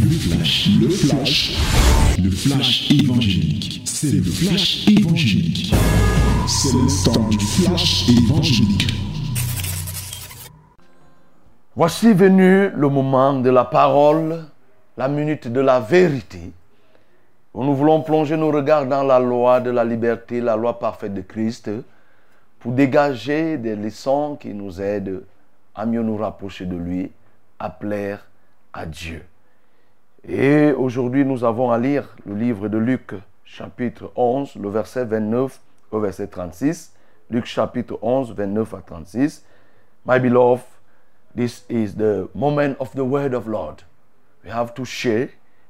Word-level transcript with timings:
Le 0.00 0.10
flash, 0.10 0.68
le 0.80 0.88
flash, 0.88 1.56
le 2.22 2.30
flash 2.30 2.90
évangélique. 2.90 3.82
C'est 3.84 4.12
le 4.12 4.22
flash 4.22 4.86
évangélique. 4.88 5.74
C'est 6.46 6.72
le 6.72 7.04
temps 7.04 7.28
du 7.28 7.38
flash 7.38 8.08
évangélique. 8.08 8.86
Voici 11.74 12.12
venu 12.12 12.70
le 12.70 12.88
moment 12.88 13.34
de 13.40 13.50
la 13.50 13.64
parole, 13.64 14.44
la 14.96 15.08
minute 15.08 15.48
de 15.48 15.60
la 15.60 15.80
vérité. 15.80 16.52
Où 17.54 17.64
nous 17.64 17.74
voulons 17.74 18.02
plonger 18.02 18.36
nos 18.36 18.50
regards 18.50 18.86
dans 18.86 19.02
la 19.02 19.18
loi 19.18 19.60
de 19.60 19.70
la 19.70 19.84
liberté, 19.84 20.40
la 20.40 20.56
loi 20.56 20.78
parfaite 20.78 21.14
de 21.14 21.22
Christ, 21.22 21.70
pour 22.58 22.72
dégager 22.72 23.58
des 23.58 23.76
leçons 23.76 24.36
qui 24.40 24.54
nous 24.54 24.80
aident 24.80 25.22
à 25.74 25.86
mieux 25.86 26.02
nous 26.02 26.16
rapprocher 26.16 26.66
de 26.66 26.76
lui, 26.76 27.10
à 27.58 27.70
plaire 27.70 28.26
à 28.72 28.86
Dieu. 28.86 29.22
Et 30.28 30.72
aujourd'hui, 30.72 31.24
nous 31.24 31.44
avons 31.44 31.70
à 31.70 31.78
lire 31.78 32.16
le 32.26 32.34
livre 32.34 32.66
de 32.68 32.78
Luc, 32.78 33.14
chapitre 33.44 34.10
11, 34.16 34.56
le 34.56 34.68
verset 34.68 35.04
29 35.04 35.60
au 35.92 36.00
verset 36.00 36.26
36. 36.26 36.92
Luc, 37.30 37.46
chapitre 37.46 37.96
11, 38.02 38.34
29 38.34 38.74
à 38.74 38.80
36. 38.80 39.44
My 40.04 40.18
beloved, 40.18 40.64
this 41.36 41.64
is 41.68 41.94
the 41.94 42.28
moment 42.34 42.74
of 42.80 42.90
the 42.94 43.04
word 43.04 43.34
of 43.34 43.46
Lord. 43.46 43.82
We 44.44 44.50
have 44.50 44.74
to 44.74 44.84
share 44.84 45.28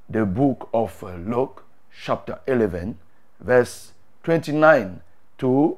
the 0.08 0.24
book 0.24 0.70
of 0.72 1.04
Luke, 1.26 1.62
chapter 1.92 2.38
11, 2.46 2.94
verse 3.40 3.92
29 4.22 5.00
to 5.36 5.76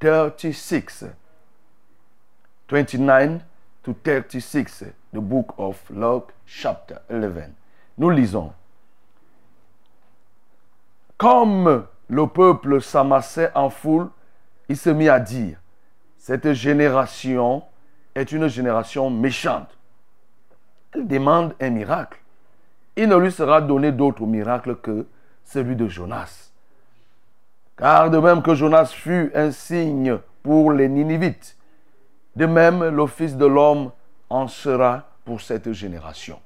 36. 0.00 1.04
29 2.68 3.42
to 3.84 3.94
36, 4.04 4.84
the 5.12 5.20
book 5.20 5.54
of 5.58 5.82
Luke, 5.90 6.32
chapter 6.46 7.02
11. 7.10 7.56
Nous 8.00 8.08
lisons. 8.08 8.50
Comme 11.18 11.84
le 12.08 12.26
peuple 12.28 12.80
s'amassait 12.80 13.50
en 13.54 13.68
foule, 13.68 14.08
il 14.70 14.78
se 14.78 14.88
mit 14.88 15.10
à 15.10 15.20
dire, 15.20 15.58
cette 16.16 16.54
génération 16.54 17.62
est 18.14 18.32
une 18.32 18.48
génération 18.48 19.10
méchante. 19.10 19.76
Elle 20.94 21.06
demande 21.06 21.54
un 21.60 21.68
miracle. 21.68 22.18
Il 22.96 23.06
ne 23.10 23.16
lui 23.16 23.30
sera 23.30 23.60
donné 23.60 23.92
d'autre 23.92 24.22
miracle 24.22 24.76
que 24.76 25.06
celui 25.44 25.76
de 25.76 25.86
Jonas. 25.86 26.52
Car 27.76 28.08
de 28.08 28.16
même 28.16 28.40
que 28.40 28.54
Jonas 28.54 28.86
fut 28.86 29.30
un 29.34 29.50
signe 29.50 30.16
pour 30.42 30.72
les 30.72 30.88
Ninivites, 30.88 31.54
de 32.34 32.46
même 32.46 32.82
le 32.82 33.06
Fils 33.06 33.36
de 33.36 33.44
l'homme 33.44 33.90
en 34.30 34.48
sera 34.48 35.04
pour 35.26 35.42
cette 35.42 35.70
génération. 35.72 36.40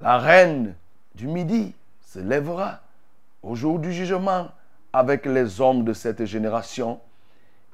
La 0.00 0.18
reine 0.18 0.74
du 1.14 1.26
Midi 1.26 1.74
se 2.00 2.20
lèvera 2.20 2.80
au 3.42 3.56
jour 3.56 3.80
du 3.80 3.92
jugement 3.92 4.48
avec 4.92 5.26
les 5.26 5.60
hommes 5.60 5.84
de 5.84 5.92
cette 5.92 6.24
génération 6.24 7.00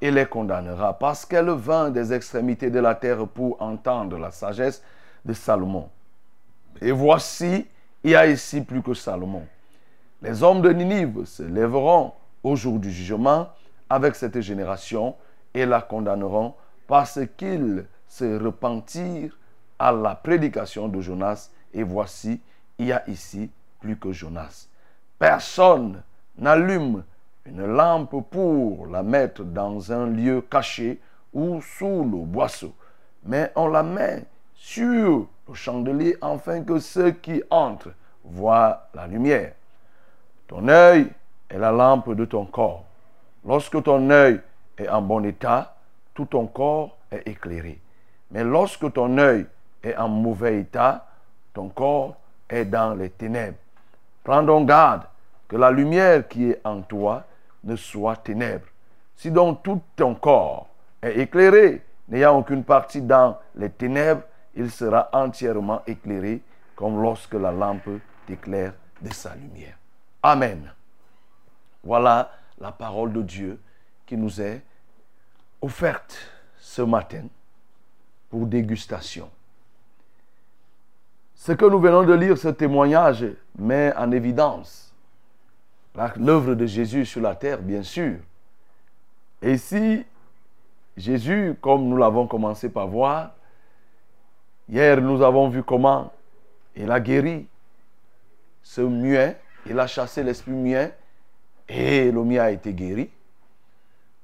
et 0.01 0.11
les 0.11 0.27
condamnera 0.27 0.99
parce 0.99 1.27
qu'elle 1.27 1.51
vint 1.51 1.91
des 1.91 2.13
extrémités 2.13 2.71
de 2.71 2.79
la 2.81 2.95
terre 2.95 3.27
pour 3.27 3.61
entendre 3.61 4.19
la 4.19 4.31
sagesse 4.31 4.83
de 5.25 5.35
Salomon. 5.35 5.89
Et 6.81 6.93
voici, 6.93 7.67
il 8.03 8.11
y 8.11 8.17
a 8.17 8.27
ici 8.27 8.63
plus 8.63 8.83
que 8.83 8.95
Salomon. 8.95 9.45
Les 10.23 10.43
hommes 10.43 10.63
de 10.63 10.71
Ninive 10.71 11.27
se 11.27 11.43
lèveront 11.43 12.13
au 12.43 12.57
jour 12.57 12.79
du 12.79 12.91
jugement 12.91 13.49
avec 13.91 14.15
cette 14.15 14.41
génération 14.41 15.15
et 15.53 15.67
la 15.67 15.83
condamneront 15.83 16.55
parce 16.87 17.21
qu'ils 17.37 17.85
se 18.09 18.43
repentirent 18.43 19.39
à 19.79 19.93
la 19.93 20.15
prédication 20.15 20.89
de 20.89 21.01
Jonas. 21.01 21.51
Et 21.75 21.83
voici, 21.83 22.41
il 22.79 22.87
y 22.87 22.93
a 22.93 23.03
ici 23.09 23.51
plus 23.81 23.97
que 23.97 24.13
Jonas. 24.13 24.69
Personne 25.19 26.03
n'allume 26.39 27.05
une 27.45 27.67
lampe 27.67 28.25
pour 28.31 28.87
la 28.87 29.03
mettre 29.03 29.43
dans 29.45 29.93
un 29.93 30.07
lieu 30.07 30.41
caché 30.41 31.01
ou 31.33 31.61
sous 31.61 32.05
le 32.05 32.25
boisseau, 32.25 32.73
mais 33.25 33.53
on 33.57 33.69
la 33.69 33.83
met 33.83 34.25
sur 34.55 35.27
le 35.49 35.55
chandelier 35.55 36.17
afin 36.23 36.63
que 36.63 36.79
ceux 36.79 37.11
qui 37.11 37.43
entrent 37.51 37.93
voient 38.25 38.89
la 38.95 39.07
lumière. 39.07 39.53
Ton 40.47 40.69
œil 40.69 41.11
est 41.51 41.59
la 41.59 41.73
lampe 41.73 42.15
de 42.15 42.25
ton 42.25 42.47
corps. 42.47 42.85
Lorsque 43.45 43.83
ton 43.83 44.09
œil 44.11 44.41
est 44.79 44.89
en 44.89 45.03
bon 45.03 45.25
état, 45.25 45.77
tout 46.15 46.25
ton 46.27 46.47
corps 46.47 46.97
est 47.11 47.29
éclairé. 47.29 47.81
Mais 48.31 48.45
lorsque 48.45 48.93
ton 48.93 49.19
œil 49.19 49.47
est 49.83 49.97
en 49.97 50.09
mauvais 50.09 50.61
état, 50.61 51.07
ton 51.55 51.69
corps 51.71 52.17
est 52.51 52.67
dans 52.67 52.95
les 52.95 53.09
ténèbres. 53.09 53.57
Prends 54.23 54.43
donc 54.43 54.69
garde 54.69 55.05
que 55.49 55.57
la 55.57 55.71
lumière 55.71 56.29
qui 56.29 56.51
est 56.51 56.61
en 56.65 56.83
toi 56.83 57.25
ne 57.63 57.77
soit 57.77 58.17
ténèbres. 58.17 58.67
Si 59.17 59.31
donc 59.31 59.63
tout 59.63 59.81
ton 59.97 60.15
corps 60.15 60.69
est 61.01 61.19
éclairé, 61.19 61.83
n'ayant 62.09 62.39
aucune 62.39 62.65
partie 62.65 63.01
dans 63.01 63.39
les 63.55 63.71
ténèbres, 63.71 64.23
il 64.55 64.71
sera 64.71 65.09
entièrement 65.13 65.83
éclairé 65.87 66.43
comme 66.77 67.01
lorsque 67.01 67.35
la 67.35 67.53
lampe 67.53 67.89
t'éclaire 68.27 68.75
de 69.01 69.13
sa 69.13 69.35
lumière. 69.35 69.77
Amen. 70.23 70.73
Voilà 71.83 72.31
la 72.59 72.73
parole 72.73 73.13
de 73.13 73.23
Dieu 73.23 73.61
qui 74.07 74.17
nous 74.17 74.41
est 74.41 74.63
offerte 75.61 76.17
ce 76.59 76.83
matin 76.83 77.27
pour 78.31 78.47
dégustation. 78.47 79.31
Ce 81.35 81.53
que 81.53 81.65
nous 81.65 81.79
venons 81.79 82.05
de 82.05 82.15
lire, 82.15 82.39
ce 82.39 82.49
témoignage, 82.49 83.27
met 83.59 83.93
en 83.97 84.11
évidence 84.13 84.95
l'œuvre 86.17 86.55
de 86.55 86.67
Jésus 86.67 87.05
sur 87.05 87.21
la 87.21 87.35
terre, 87.35 87.61
bien 87.61 87.83
sûr. 87.83 88.17
Et 89.43 89.53
ici, 89.53 90.05
Jésus, 90.97 91.57
comme 91.61 91.89
nous 91.89 91.97
l'avons 91.97 92.27
commencé 92.27 92.69
par 92.69 92.89
voir, 92.89 93.35
hier 94.69 95.01
nous 95.01 95.23
avons 95.23 95.49
vu 95.49 95.63
comment 95.63 96.13
il 96.77 96.91
a 96.91 97.01
guéri 97.01 97.47
ce 98.63 98.81
muet, 98.81 99.39
il 99.67 99.79
a 99.79 99.87
chassé 99.87 100.23
l'esprit 100.23 100.53
muet 100.53 100.97
et 101.69 102.11
le 102.11 102.25
muet 102.25 102.39
a 102.39 102.51
été 102.51 102.73
guéri. 102.73 103.11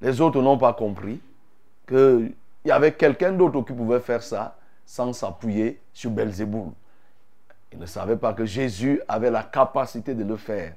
Les 0.01 0.21
autres 0.21 0.41
n'ont 0.41 0.59
pas 0.59 0.73
compris 0.73 1.21
qu'il 1.87 2.33
y 2.65 2.71
avait 2.71 2.93
quelqu'un 2.93 3.33
d'autre 3.33 3.61
qui 3.63 3.73
pouvait 3.73 4.01
faire 4.01 4.23
ça 4.23 4.57
sans 4.87 5.13
s'appuyer 5.13 5.81
sur 5.93 6.11
Belzéboul. 6.11 6.73
Ils 7.73 7.79
ne 7.79 7.87
savaient 7.87 8.17
pas 8.17 8.33
que 8.33 8.45
Jésus 8.45 9.01
avait 9.09 9.31
la 9.31 9.43
capacité 9.43 10.15
de 10.15 10.25
le 10.25 10.37
faire. 10.37 10.75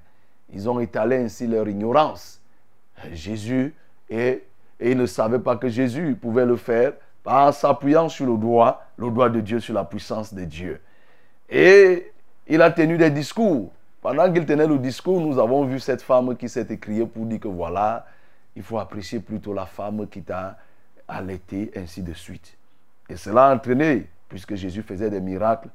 Ils 0.52 0.70
ont 0.70 0.80
étalé 0.80 1.18
ainsi 1.18 1.48
leur 1.48 1.68
ignorance. 1.68 2.40
Jésus, 3.12 3.74
et, 4.10 4.44
et 4.80 4.92
ils 4.92 4.98
ne 4.98 5.06
savaient 5.06 5.40
pas 5.40 5.56
que 5.58 5.68
Jésus 5.68 6.16
pouvait 6.16 6.46
le 6.46 6.56
faire 6.56 6.94
en 7.26 7.52
s'appuyant 7.52 8.10
sur 8.10 8.26
le 8.26 8.38
doigt, 8.38 8.84
le 8.98 9.10
doigt 9.10 9.30
de 9.30 9.40
Dieu, 9.40 9.60
sur 9.60 9.74
la 9.74 9.86
puissance 9.86 10.34
de 10.34 10.44
Dieu. 10.44 10.82
Et 11.50 12.12
il 12.48 12.62
a 12.62 12.72
tenu 12.72 12.98
des 12.98 13.10
discours. 13.10 13.72
Pendant 14.02 14.32
qu'il 14.32 14.46
tenait 14.46 14.68
le 14.68 14.78
discours, 14.78 15.22
nous 15.22 15.40
avons 15.40 15.64
vu 15.64 15.80
cette 15.80 16.02
femme 16.02 16.36
qui 16.36 16.50
s'est 16.50 16.68
écriée 16.70 17.06
pour 17.06 17.26
dire 17.26 17.40
que 17.40 17.48
voilà, 17.48 18.06
il 18.56 18.62
faut 18.62 18.78
apprécier 18.78 19.20
plutôt 19.20 19.54
la 19.54 19.66
femme 19.66 20.08
qui 20.08 20.22
t'a 20.22 20.58
allaité, 21.08 21.72
ainsi 21.76 22.02
de 22.02 22.14
suite. 22.14 22.58
Et 23.10 23.16
cela 23.16 23.50
a 23.50 23.56
entraîné, 23.56 24.08
puisque 24.28 24.56
Jésus 24.56 24.82
faisait 24.82 25.10
des 25.10 25.22
miracles, 25.22 25.70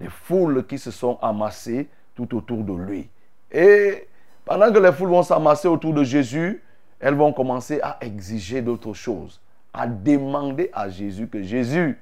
les 0.00 0.08
foules 0.08 0.66
qui 0.66 0.78
se 0.78 0.90
sont 0.90 1.18
amassées 1.20 1.88
tout 2.14 2.34
autour 2.36 2.64
de 2.64 2.72
lui. 2.72 3.08
Et 3.52 4.08
pendant 4.44 4.72
que 4.72 4.78
les 4.78 4.92
foules 4.92 5.10
vont 5.10 5.22
s'amasser 5.22 5.68
autour 5.68 5.92
de 5.92 6.02
Jésus, 6.02 6.62
elles 6.98 7.14
vont 7.14 7.32
commencer 7.32 7.80
à 7.82 7.98
exiger 8.00 8.62
d'autres 8.62 8.94
choses, 8.94 9.40
à 9.72 9.86
demander 9.86 10.70
à 10.72 10.88
Jésus 10.88 11.28
que 11.28 11.42
Jésus, 11.42 11.98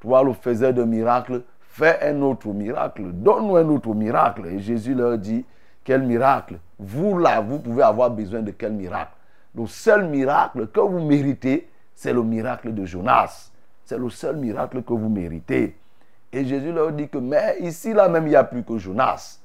toi 0.00 0.22
le 0.22 0.32
faiseur 0.32 0.74
de 0.74 0.84
miracles, 0.84 1.42
fais 1.60 2.00
un 2.02 2.20
autre 2.22 2.48
miracle, 2.48 3.04
donne-nous 3.12 3.56
un 3.56 3.68
autre 3.68 3.94
miracle. 3.94 4.46
Et 4.46 4.58
Jésus 4.58 4.94
leur 4.94 5.16
dit, 5.16 5.44
quel 5.84 6.02
miracle? 6.02 6.58
Vous 6.78 7.18
là, 7.18 7.40
vous 7.40 7.58
pouvez 7.58 7.82
avoir 7.82 8.10
besoin 8.10 8.40
de 8.40 8.50
quel 8.50 8.72
miracle? 8.72 9.12
Le 9.54 9.66
seul 9.66 10.06
miracle 10.06 10.68
que 10.68 10.80
vous 10.80 11.00
méritez, 11.00 11.68
c'est 11.94 12.12
le 12.12 12.22
miracle 12.22 12.74
de 12.74 12.84
Jonas. 12.84 13.50
C'est 13.84 13.98
le 13.98 14.10
seul 14.10 14.36
miracle 14.36 14.82
que 14.82 14.92
vous 14.92 15.08
méritez. 15.08 15.76
Et 16.32 16.44
Jésus 16.44 16.72
leur 16.72 16.92
dit 16.92 17.08
que, 17.08 17.18
mais 17.18 17.56
ici, 17.60 17.92
là 17.92 18.08
même, 18.08 18.26
il 18.26 18.30
n'y 18.30 18.36
a 18.36 18.44
plus 18.44 18.62
que 18.62 18.78
Jonas. 18.78 19.38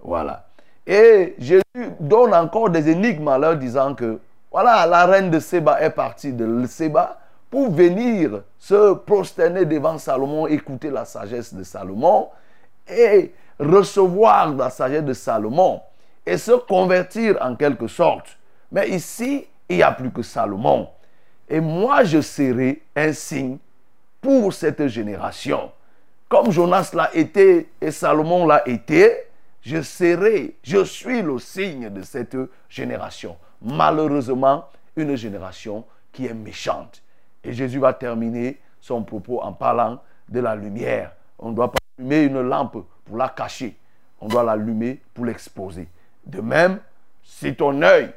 Voilà. 0.00 0.46
Et 0.86 1.34
Jésus 1.38 1.62
donne 1.98 2.34
encore 2.34 2.70
des 2.70 2.88
énigmes 2.88 3.28
en 3.28 3.38
leur 3.38 3.56
disant 3.56 3.94
que, 3.94 4.20
voilà, 4.50 4.86
la 4.86 5.06
reine 5.06 5.30
de 5.30 5.38
Séba 5.38 5.80
est 5.80 5.90
partie 5.90 6.32
de 6.32 6.66
Séba 6.66 7.18
pour 7.50 7.70
venir 7.72 8.42
se 8.58 8.94
prosterner 8.94 9.64
devant 9.64 9.98
Salomon, 9.98 10.46
écouter 10.46 10.90
la 10.90 11.04
sagesse 11.04 11.52
de 11.52 11.64
Salomon 11.64 12.28
et 12.88 13.32
recevoir 13.58 14.54
la 14.54 14.70
sagesse 14.70 15.04
de 15.04 15.12
Salomon 15.12 15.80
et 16.24 16.36
se 16.36 16.52
convertir 16.52 17.38
en 17.40 17.56
quelque 17.56 17.88
sorte. 17.88 18.38
Mais 18.70 18.88
ici, 18.90 19.46
il 19.68 19.76
n'y 19.76 19.82
a 19.82 19.92
plus 19.92 20.10
que 20.10 20.22
Salomon. 20.22 20.88
Et 21.48 21.60
moi, 21.60 22.04
je 22.04 22.20
serai 22.20 22.82
un 22.94 23.12
signe 23.12 23.58
pour 24.20 24.52
cette 24.52 24.86
génération. 24.86 25.72
Comme 26.30 26.52
Jonas 26.52 26.92
l'a 26.94 27.12
été 27.12 27.70
et 27.80 27.90
Salomon 27.90 28.46
l'a 28.46 28.66
été, 28.66 29.12
je 29.62 29.82
serai, 29.82 30.54
je 30.62 30.84
suis 30.84 31.22
le 31.22 31.40
signe 31.40 31.90
de 31.90 32.02
cette 32.02 32.36
génération. 32.68 33.36
Malheureusement, 33.60 34.66
une 34.94 35.16
génération 35.16 35.84
qui 36.12 36.26
est 36.26 36.34
méchante. 36.34 37.02
Et 37.42 37.52
Jésus 37.52 37.80
va 37.80 37.92
terminer 37.92 38.60
son 38.80 39.02
propos 39.02 39.40
en 39.42 39.52
parlant 39.52 40.00
de 40.28 40.38
la 40.38 40.54
lumière. 40.54 41.12
On 41.40 41.50
ne 41.50 41.56
doit 41.56 41.72
pas 41.72 41.78
allumer 41.98 42.22
une 42.22 42.42
lampe 42.42 42.78
pour 43.04 43.16
la 43.16 43.28
cacher. 43.28 43.76
On 44.20 44.28
doit 44.28 44.44
l'allumer 44.44 45.00
pour 45.12 45.24
l'exposer. 45.24 45.88
De 46.24 46.40
même, 46.40 46.78
si 47.24 47.56
ton 47.56 47.82
œil, 47.82 48.12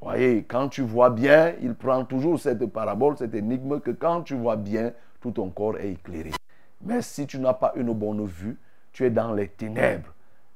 voyez, 0.00 0.44
quand 0.44 0.68
tu 0.68 0.82
vois 0.82 1.10
bien, 1.10 1.54
il 1.60 1.74
prend 1.74 2.04
toujours 2.04 2.38
cette 2.38 2.64
parabole, 2.66 3.16
cette 3.18 3.34
énigme, 3.34 3.80
que 3.80 3.90
quand 3.90 4.22
tu 4.22 4.36
vois 4.36 4.56
bien, 4.56 4.92
tout 5.20 5.32
ton 5.32 5.48
corps 5.50 5.78
est 5.78 5.90
éclairé. 5.90 6.30
Mais 6.82 7.02
si 7.02 7.26
tu 7.26 7.38
n'as 7.38 7.54
pas 7.54 7.72
une 7.76 7.92
bonne 7.92 8.24
vue, 8.26 8.58
tu 8.92 9.04
es 9.04 9.10
dans 9.10 9.32
les 9.32 9.48
ténèbres. 9.48 10.12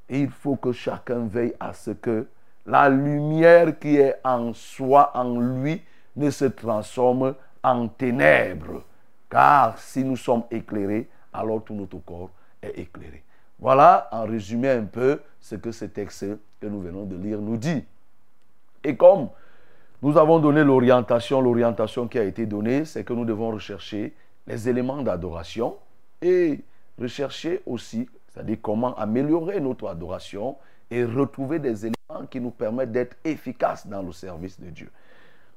Et 0.08 0.20
il 0.20 0.30
faut 0.30 0.56
que 0.56 0.72
chacun 0.72 1.26
veille 1.26 1.54
à 1.60 1.72
ce 1.72 1.90
que 1.90 2.26
la 2.66 2.88
lumière 2.88 3.78
qui 3.78 3.96
est 3.96 4.16
en 4.24 4.52
soi, 4.52 5.10
en 5.14 5.38
lui, 5.38 5.82
ne 6.16 6.30
se 6.30 6.46
transforme 6.46 7.34
en 7.62 7.88
ténèbres. 7.88 8.82
Car 9.28 9.78
si 9.78 10.04
nous 10.04 10.16
sommes 10.16 10.44
éclairés, 10.50 11.08
alors 11.32 11.62
tout 11.64 11.74
notre 11.74 11.98
corps 11.98 12.30
est 12.62 12.78
éclairé. 12.78 13.22
Voilà 13.58 14.08
en 14.12 14.24
résumé 14.24 14.70
un 14.70 14.84
peu 14.84 15.20
ce 15.40 15.56
que 15.56 15.72
ce 15.72 15.86
texte 15.86 16.26
que 16.60 16.66
nous 16.66 16.80
venons 16.80 17.04
de 17.04 17.16
lire 17.16 17.40
nous 17.40 17.56
dit. 17.56 17.84
Et 18.82 18.96
comme 18.96 19.28
nous 20.02 20.16
avons 20.18 20.38
donné 20.38 20.62
l'orientation, 20.62 21.40
l'orientation 21.40 22.08
qui 22.08 22.18
a 22.18 22.24
été 22.24 22.46
donnée, 22.46 22.84
c'est 22.84 23.04
que 23.04 23.12
nous 23.12 23.24
devons 23.24 23.50
rechercher 23.50 24.14
les 24.46 24.68
éléments 24.68 25.02
d'adoration 25.02 25.76
et 26.24 26.64
rechercher 26.98 27.62
aussi, 27.66 28.08
c'est-à-dire 28.32 28.56
comment 28.62 28.96
améliorer 28.96 29.60
notre 29.60 29.86
adoration 29.88 30.56
et 30.90 31.04
retrouver 31.04 31.58
des 31.58 31.86
éléments 31.86 32.26
qui 32.30 32.40
nous 32.40 32.50
permettent 32.50 32.92
d'être 32.92 33.16
efficaces 33.24 33.86
dans 33.86 34.02
le 34.02 34.10
service 34.12 34.58
de 34.58 34.70
Dieu. 34.70 34.90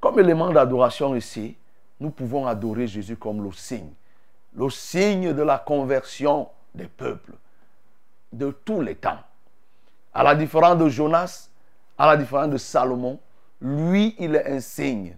Comme 0.01 0.19
élément 0.19 0.51
d'adoration 0.51 1.15
ici, 1.15 1.55
nous 1.99 2.11
pouvons 2.11 2.45
adorer 2.45 2.85
Jésus 2.85 3.15
comme 3.15 3.43
le 3.43 3.51
signe, 3.53 3.93
le 4.55 4.69
signe 4.69 5.33
de 5.33 5.41
la 5.41 5.57
conversion 5.57 6.49
des 6.75 6.87
peuples 6.87 7.33
de 8.33 8.51
tous 8.51 8.81
les 8.81 8.95
temps. 8.95 9.19
À 10.13 10.23
la 10.23 10.35
différence 10.35 10.77
de 10.77 10.89
Jonas, 10.89 11.49
à 11.97 12.07
la 12.07 12.17
différence 12.17 12.49
de 12.49 12.57
Salomon, 12.57 13.19
lui, 13.61 14.15
il 14.19 14.35
est 14.35 14.45
un 14.51 14.59
signe 14.59 15.15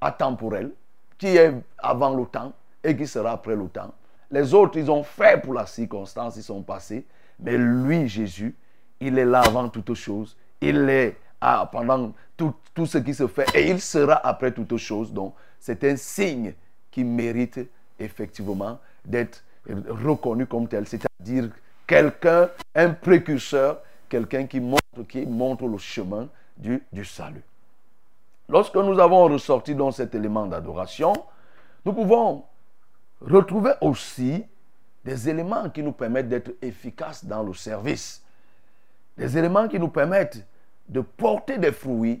atemporel 0.00 0.72
qui 1.18 1.28
est 1.28 1.52
avant 1.78 2.14
le 2.14 2.24
temps 2.26 2.52
et 2.82 2.96
qui 2.96 3.06
sera 3.06 3.32
après 3.32 3.54
le 3.54 3.68
temps. 3.68 3.92
Les 4.30 4.54
autres, 4.54 4.78
ils 4.78 4.90
ont 4.90 5.02
fait 5.02 5.40
pour 5.40 5.54
la 5.54 5.66
circonstance, 5.66 6.36
ils 6.36 6.42
sont 6.42 6.62
passés. 6.62 7.06
Mais 7.38 7.56
lui, 7.56 8.08
Jésus, 8.08 8.54
il 9.00 9.18
est 9.18 9.24
là 9.24 9.42
avant 9.42 9.68
toute 9.68 9.94
chose. 9.94 10.36
Il 10.60 10.88
est 10.88 11.16
pendant 11.70 12.12
tout, 12.36 12.54
ce 12.86 12.98
qui 12.98 13.14
se 13.14 13.26
fait 13.26 13.46
et 13.54 13.70
il 13.70 13.80
sera 13.80 14.14
après 14.26 14.52
toute 14.52 14.76
chose. 14.76 15.12
Donc, 15.12 15.34
c'est 15.60 15.84
un 15.84 15.96
signe 15.96 16.54
qui 16.90 17.04
mérite 17.04 17.60
effectivement 17.98 18.78
d'être 19.04 19.44
reconnu 19.68 20.46
comme 20.46 20.66
tel. 20.66 20.86
C'est-à-dire 20.86 21.50
quelqu'un, 21.86 22.48
un 22.74 22.90
précurseur, 22.90 23.80
quelqu'un 24.08 24.46
qui 24.46 24.60
montre, 24.60 25.66
le 25.66 25.78
chemin 25.78 26.28
du 26.56 27.04
salut. 27.04 27.42
Lorsque 28.48 28.76
nous 28.76 28.98
avons 28.98 29.24
ressorti 29.24 29.74
dans 29.74 29.90
cet 29.90 30.14
élément 30.14 30.46
d'adoration, 30.46 31.12
nous 31.84 31.92
pouvons 31.92 32.44
retrouver 33.20 33.72
aussi 33.80 34.44
des 35.04 35.28
éléments 35.28 35.70
qui 35.70 35.82
nous 35.82 35.92
permettent 35.92 36.28
d'être 36.28 36.52
efficaces 36.60 37.24
dans 37.24 37.42
le 37.42 37.54
service. 37.54 38.22
Des 39.16 39.38
éléments 39.38 39.68
qui 39.68 39.78
nous 39.78 39.88
permettent 39.88 40.44
de 40.88 41.00
porter 41.00 41.58
des 41.58 41.72
fruits 41.72 42.20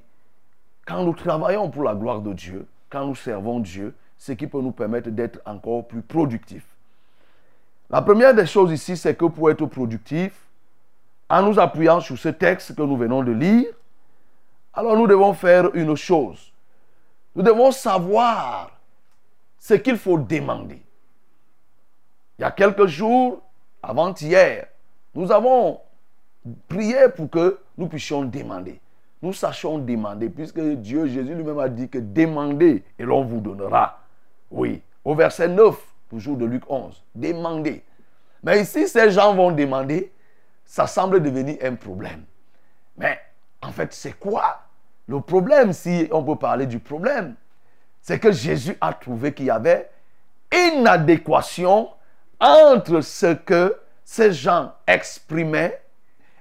quand 0.86 1.04
nous 1.04 1.14
travaillons 1.14 1.68
pour 1.68 1.82
la 1.82 1.94
gloire 1.94 2.20
de 2.20 2.32
Dieu, 2.32 2.66
quand 2.88 3.04
nous 3.04 3.16
servons 3.16 3.60
Dieu, 3.60 3.94
ce 4.16 4.32
qui 4.32 4.46
peut 4.46 4.60
nous 4.60 4.72
permettre 4.72 5.10
d'être 5.10 5.40
encore 5.44 5.86
plus 5.86 6.00
productifs. 6.00 6.66
La 7.90 8.02
première 8.02 8.34
des 8.34 8.46
choses 8.46 8.72
ici, 8.72 8.96
c'est 8.96 9.14
que 9.14 9.26
pour 9.26 9.50
être 9.50 9.66
productif, 9.66 10.32
en 11.28 11.42
nous 11.42 11.58
appuyant 11.58 12.00
sur 12.00 12.16
ce 12.16 12.28
texte 12.28 12.74
que 12.74 12.82
nous 12.82 12.96
venons 12.96 13.22
de 13.22 13.32
lire, 13.32 13.74
alors 14.72 14.96
nous 14.96 15.06
devons 15.06 15.34
faire 15.34 15.74
une 15.74 15.96
chose. 15.96 16.52
Nous 17.34 17.42
devons 17.42 17.72
savoir 17.72 18.78
ce 19.58 19.74
qu'il 19.74 19.98
faut 19.98 20.18
demander. 20.18 20.85
Il 22.38 22.42
y 22.42 22.44
a 22.44 22.50
quelques 22.50 22.86
jours, 22.86 23.40
avant-hier, 23.82 24.66
nous 25.14 25.32
avons 25.32 25.80
prié 26.68 27.08
pour 27.14 27.30
que 27.30 27.58
nous 27.78 27.88
puissions 27.88 28.24
demander. 28.24 28.80
Nous 29.22 29.32
sachions 29.32 29.78
demander, 29.78 30.28
puisque 30.28 30.60
Dieu, 30.60 31.06
Jésus 31.06 31.34
lui-même 31.34 31.58
a 31.58 31.68
dit 31.68 31.88
que 31.88 31.98
demandez 31.98 32.84
et 32.98 33.04
l'on 33.04 33.24
vous 33.24 33.40
donnera. 33.40 34.00
Oui, 34.50 34.82
au 35.04 35.14
verset 35.14 35.48
9, 35.48 35.74
toujours 36.10 36.36
de 36.36 36.44
Luc 36.44 36.62
11, 36.68 37.02
demandez. 37.14 37.82
Mais 38.42 38.60
ici, 38.60 38.86
ces 38.86 39.10
gens 39.10 39.34
vont 39.34 39.50
demander, 39.50 40.12
ça 40.64 40.86
semble 40.86 41.22
devenir 41.22 41.56
un 41.62 41.74
problème. 41.74 42.24
Mais 42.98 43.18
en 43.62 43.72
fait, 43.72 43.92
c'est 43.92 44.18
quoi 44.18 44.60
le 45.08 45.20
problème, 45.20 45.72
si 45.72 46.08
on 46.10 46.22
peut 46.22 46.36
parler 46.36 46.66
du 46.66 46.80
problème? 46.80 47.36
C'est 48.02 48.18
que 48.18 48.32
Jésus 48.32 48.76
a 48.80 48.92
trouvé 48.92 49.32
qu'il 49.32 49.46
y 49.46 49.50
avait 49.50 49.88
une 50.52 50.86
adéquation 50.86 51.88
entre 52.40 53.00
ce 53.00 53.34
que 53.34 53.76
ces 54.04 54.32
gens 54.32 54.72
exprimaient 54.86 55.80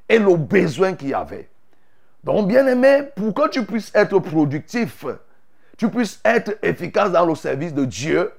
et 0.07 0.19
le 0.19 0.35
besoin 0.35 0.93
qu'il 0.93 1.09
y 1.09 1.13
avait. 1.13 1.49
Donc, 2.23 2.47
bien 2.47 2.65
aimé, 2.67 3.03
pour 3.15 3.33
que 3.33 3.49
tu 3.49 3.65
puisses 3.65 3.91
être 3.93 4.19
productif, 4.19 5.05
tu 5.77 5.89
puisses 5.89 6.19
être 6.23 6.57
efficace 6.61 7.11
dans 7.11 7.25
le 7.25 7.35
service 7.35 7.73
de 7.73 7.85
Dieu, 7.85 8.31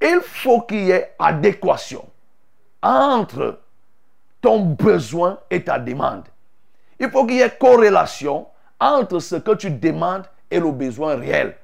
il 0.00 0.20
faut 0.22 0.60
qu'il 0.62 0.84
y 0.84 0.90
ait 0.90 1.14
adéquation 1.18 2.06
entre 2.82 3.58
ton 4.40 4.60
besoin 4.60 5.38
et 5.50 5.64
ta 5.64 5.78
demande. 5.78 6.24
Il 7.00 7.10
faut 7.10 7.26
qu'il 7.26 7.36
y 7.36 7.40
ait 7.40 7.50
corrélation 7.50 8.46
entre 8.78 9.18
ce 9.18 9.36
que 9.36 9.54
tu 9.54 9.70
demandes 9.70 10.24
et 10.50 10.60
le 10.60 10.70
besoin 10.70 11.16
réel. 11.16 11.56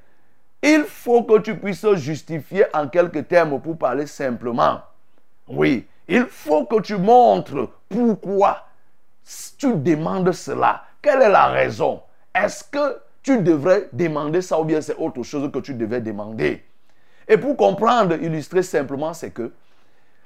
Il 0.63 0.85
faut 0.85 1.23
que 1.23 1.39
tu 1.39 1.57
puisses 1.57 1.95
justifier 1.95 2.65
en 2.73 2.89
quelques 2.89 3.29
termes 3.29 3.61
pour 3.61 3.77
parler 3.77 4.07
simplement. 4.07 4.81
Oui, 5.49 5.87
il 6.09 6.27
faut 6.27 6.65
que 6.65 6.81
tu 6.81 6.97
montres 6.97 7.69
pourquoi 7.89 8.67
tu 9.59 9.75
demandes 9.75 10.33
cela. 10.33 10.85
Quelle 11.01 11.23
est 11.23 11.29
la 11.29 11.49
raison? 11.49 12.03
Est-ce 12.35 12.65
que 12.65 12.99
tu 13.23 13.41
devrais 13.43 13.89
demander 13.93 14.43
ça 14.43 14.59
ou 14.61 14.65
bien 14.65 14.81
c'est 14.81 14.97
autre 14.97 15.23
chose 15.23 15.51
que 15.53 15.59
tu 15.59 15.75
devais 15.75 16.01
demander? 16.01 16.65
Et 17.29 17.37
pour 17.37 17.57
comprendre, 17.57 18.17
illustrer 18.17 18.63
simplement, 18.63 19.15
c'est 19.15 19.31
que 19.31 19.53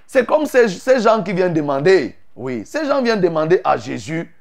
c'est 0.06 0.24
comme 0.24 0.46
ces, 0.46 1.00
gens 1.00 1.22
qui 1.22 1.32
viennent 1.32 1.52
demander, 1.52 2.16
oui, 2.34 2.64
ces 2.64 2.86
gens 2.86 3.02
viennent 3.02 3.20
demander 3.20 3.60
à 3.64 3.76
Jésus 3.76 4.32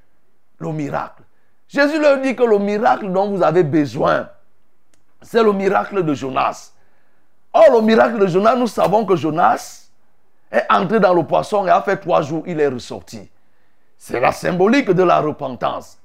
le 0.60 0.72
miracle. 0.72 1.24
Jésus 1.68 2.00
leur 2.00 2.22
dit 2.22 2.36
que 2.36 2.44
le 2.44 2.60
miracle 2.60 3.12
dont 3.12 3.30
vous 3.30 3.42
avez 3.42 3.64
besoin, 3.64 4.30
c'est 5.22 5.44
le 5.44 5.52
miracle 5.52 6.04
de 6.04 6.14
Jonas. 6.14 6.72
Or, 7.52 7.72
le 7.74 7.82
miracle 7.82 8.20
de 8.20 8.28
Jonas, 8.28 8.56
nous 8.56 8.68
savons 8.68 9.06
que 9.06 9.16
Jonas 9.16 9.85
est 10.52 10.66
entré 10.70 11.00
dans 11.00 11.14
le 11.14 11.24
poisson 11.24 11.66
et 11.66 11.70
a 11.70 11.82
fait 11.82 11.98
trois 11.98 12.22
jours, 12.22 12.44
il 12.46 12.60
est 12.60 12.68
ressorti. 12.68 13.30
C'est 13.98 14.20
la 14.20 14.32
symbolique 14.32 14.92
de 14.92 15.04
la 15.04 15.20
repentance. 15.20 15.98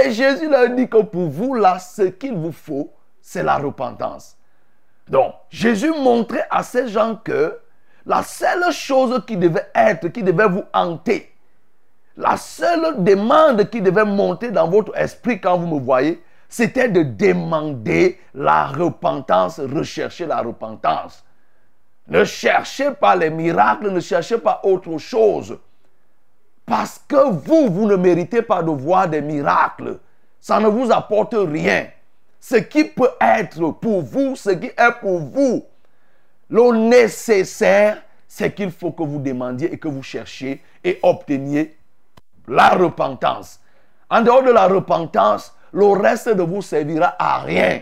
Et 0.00 0.10
Jésus 0.12 0.48
leur 0.48 0.70
dit 0.70 0.88
que 0.88 1.02
pour 1.02 1.28
vous, 1.28 1.54
là, 1.54 1.78
ce 1.78 2.02
qu'il 2.02 2.34
vous 2.34 2.52
faut, 2.52 2.92
c'est 3.20 3.42
la 3.42 3.58
repentance. 3.58 4.36
Donc, 5.08 5.34
Jésus 5.50 5.90
montrait 5.90 6.46
à 6.50 6.62
ces 6.62 6.88
gens 6.88 7.16
que 7.16 7.58
la 8.06 8.22
seule 8.22 8.72
chose 8.72 9.22
qui 9.26 9.36
devait 9.36 9.68
être, 9.74 10.08
qui 10.08 10.22
devait 10.22 10.48
vous 10.48 10.64
hanter, 10.72 11.32
la 12.16 12.36
seule 12.36 13.02
demande 13.02 13.68
qui 13.70 13.80
devait 13.80 14.04
monter 14.04 14.50
dans 14.50 14.68
votre 14.68 14.96
esprit 14.96 15.40
quand 15.40 15.58
vous 15.58 15.66
me 15.66 15.80
voyez, 15.80 16.22
c'était 16.48 16.88
de 16.88 17.02
demander 17.02 18.20
la 18.34 18.66
repentance, 18.66 19.58
rechercher 19.58 20.26
la 20.26 20.42
repentance. 20.42 21.24
Ne 22.08 22.24
cherchez 22.24 22.90
pas 22.92 23.16
les 23.16 23.30
miracles, 23.30 23.90
ne 23.90 24.00
cherchez 24.00 24.38
pas 24.38 24.60
autre 24.64 24.98
chose. 24.98 25.58
Parce 26.66 27.00
que 27.06 27.30
vous, 27.30 27.68
vous 27.70 27.86
ne 27.86 27.96
méritez 27.96 28.42
pas 28.42 28.62
de 28.62 28.70
voir 28.70 29.08
des 29.08 29.20
miracles. 29.20 29.98
Ça 30.40 30.58
ne 30.58 30.68
vous 30.68 30.90
apporte 30.90 31.34
rien. 31.34 31.86
Ce 32.40 32.56
qui 32.56 32.84
peut 32.84 33.10
être 33.20 33.70
pour 33.72 34.02
vous, 34.02 34.34
ce 34.34 34.50
qui 34.50 34.66
est 34.66 35.00
pour 35.00 35.20
vous, 35.20 35.64
le 36.50 36.88
nécessaire, 36.88 38.02
c'est 38.26 38.52
qu'il 38.52 38.70
faut 38.70 38.90
que 38.90 39.02
vous 39.02 39.18
demandiez 39.18 39.72
et 39.72 39.78
que 39.78 39.88
vous 39.88 40.02
cherchiez 40.02 40.60
et 40.82 40.98
obteniez 41.02 41.76
la 42.48 42.70
repentance. 42.70 43.60
En 44.10 44.22
dehors 44.22 44.42
de 44.42 44.50
la 44.50 44.66
repentance, 44.66 45.54
le 45.72 45.86
reste 45.86 46.26
ne 46.26 46.42
vous 46.42 46.62
servira 46.62 47.14
à 47.18 47.38
rien. 47.40 47.80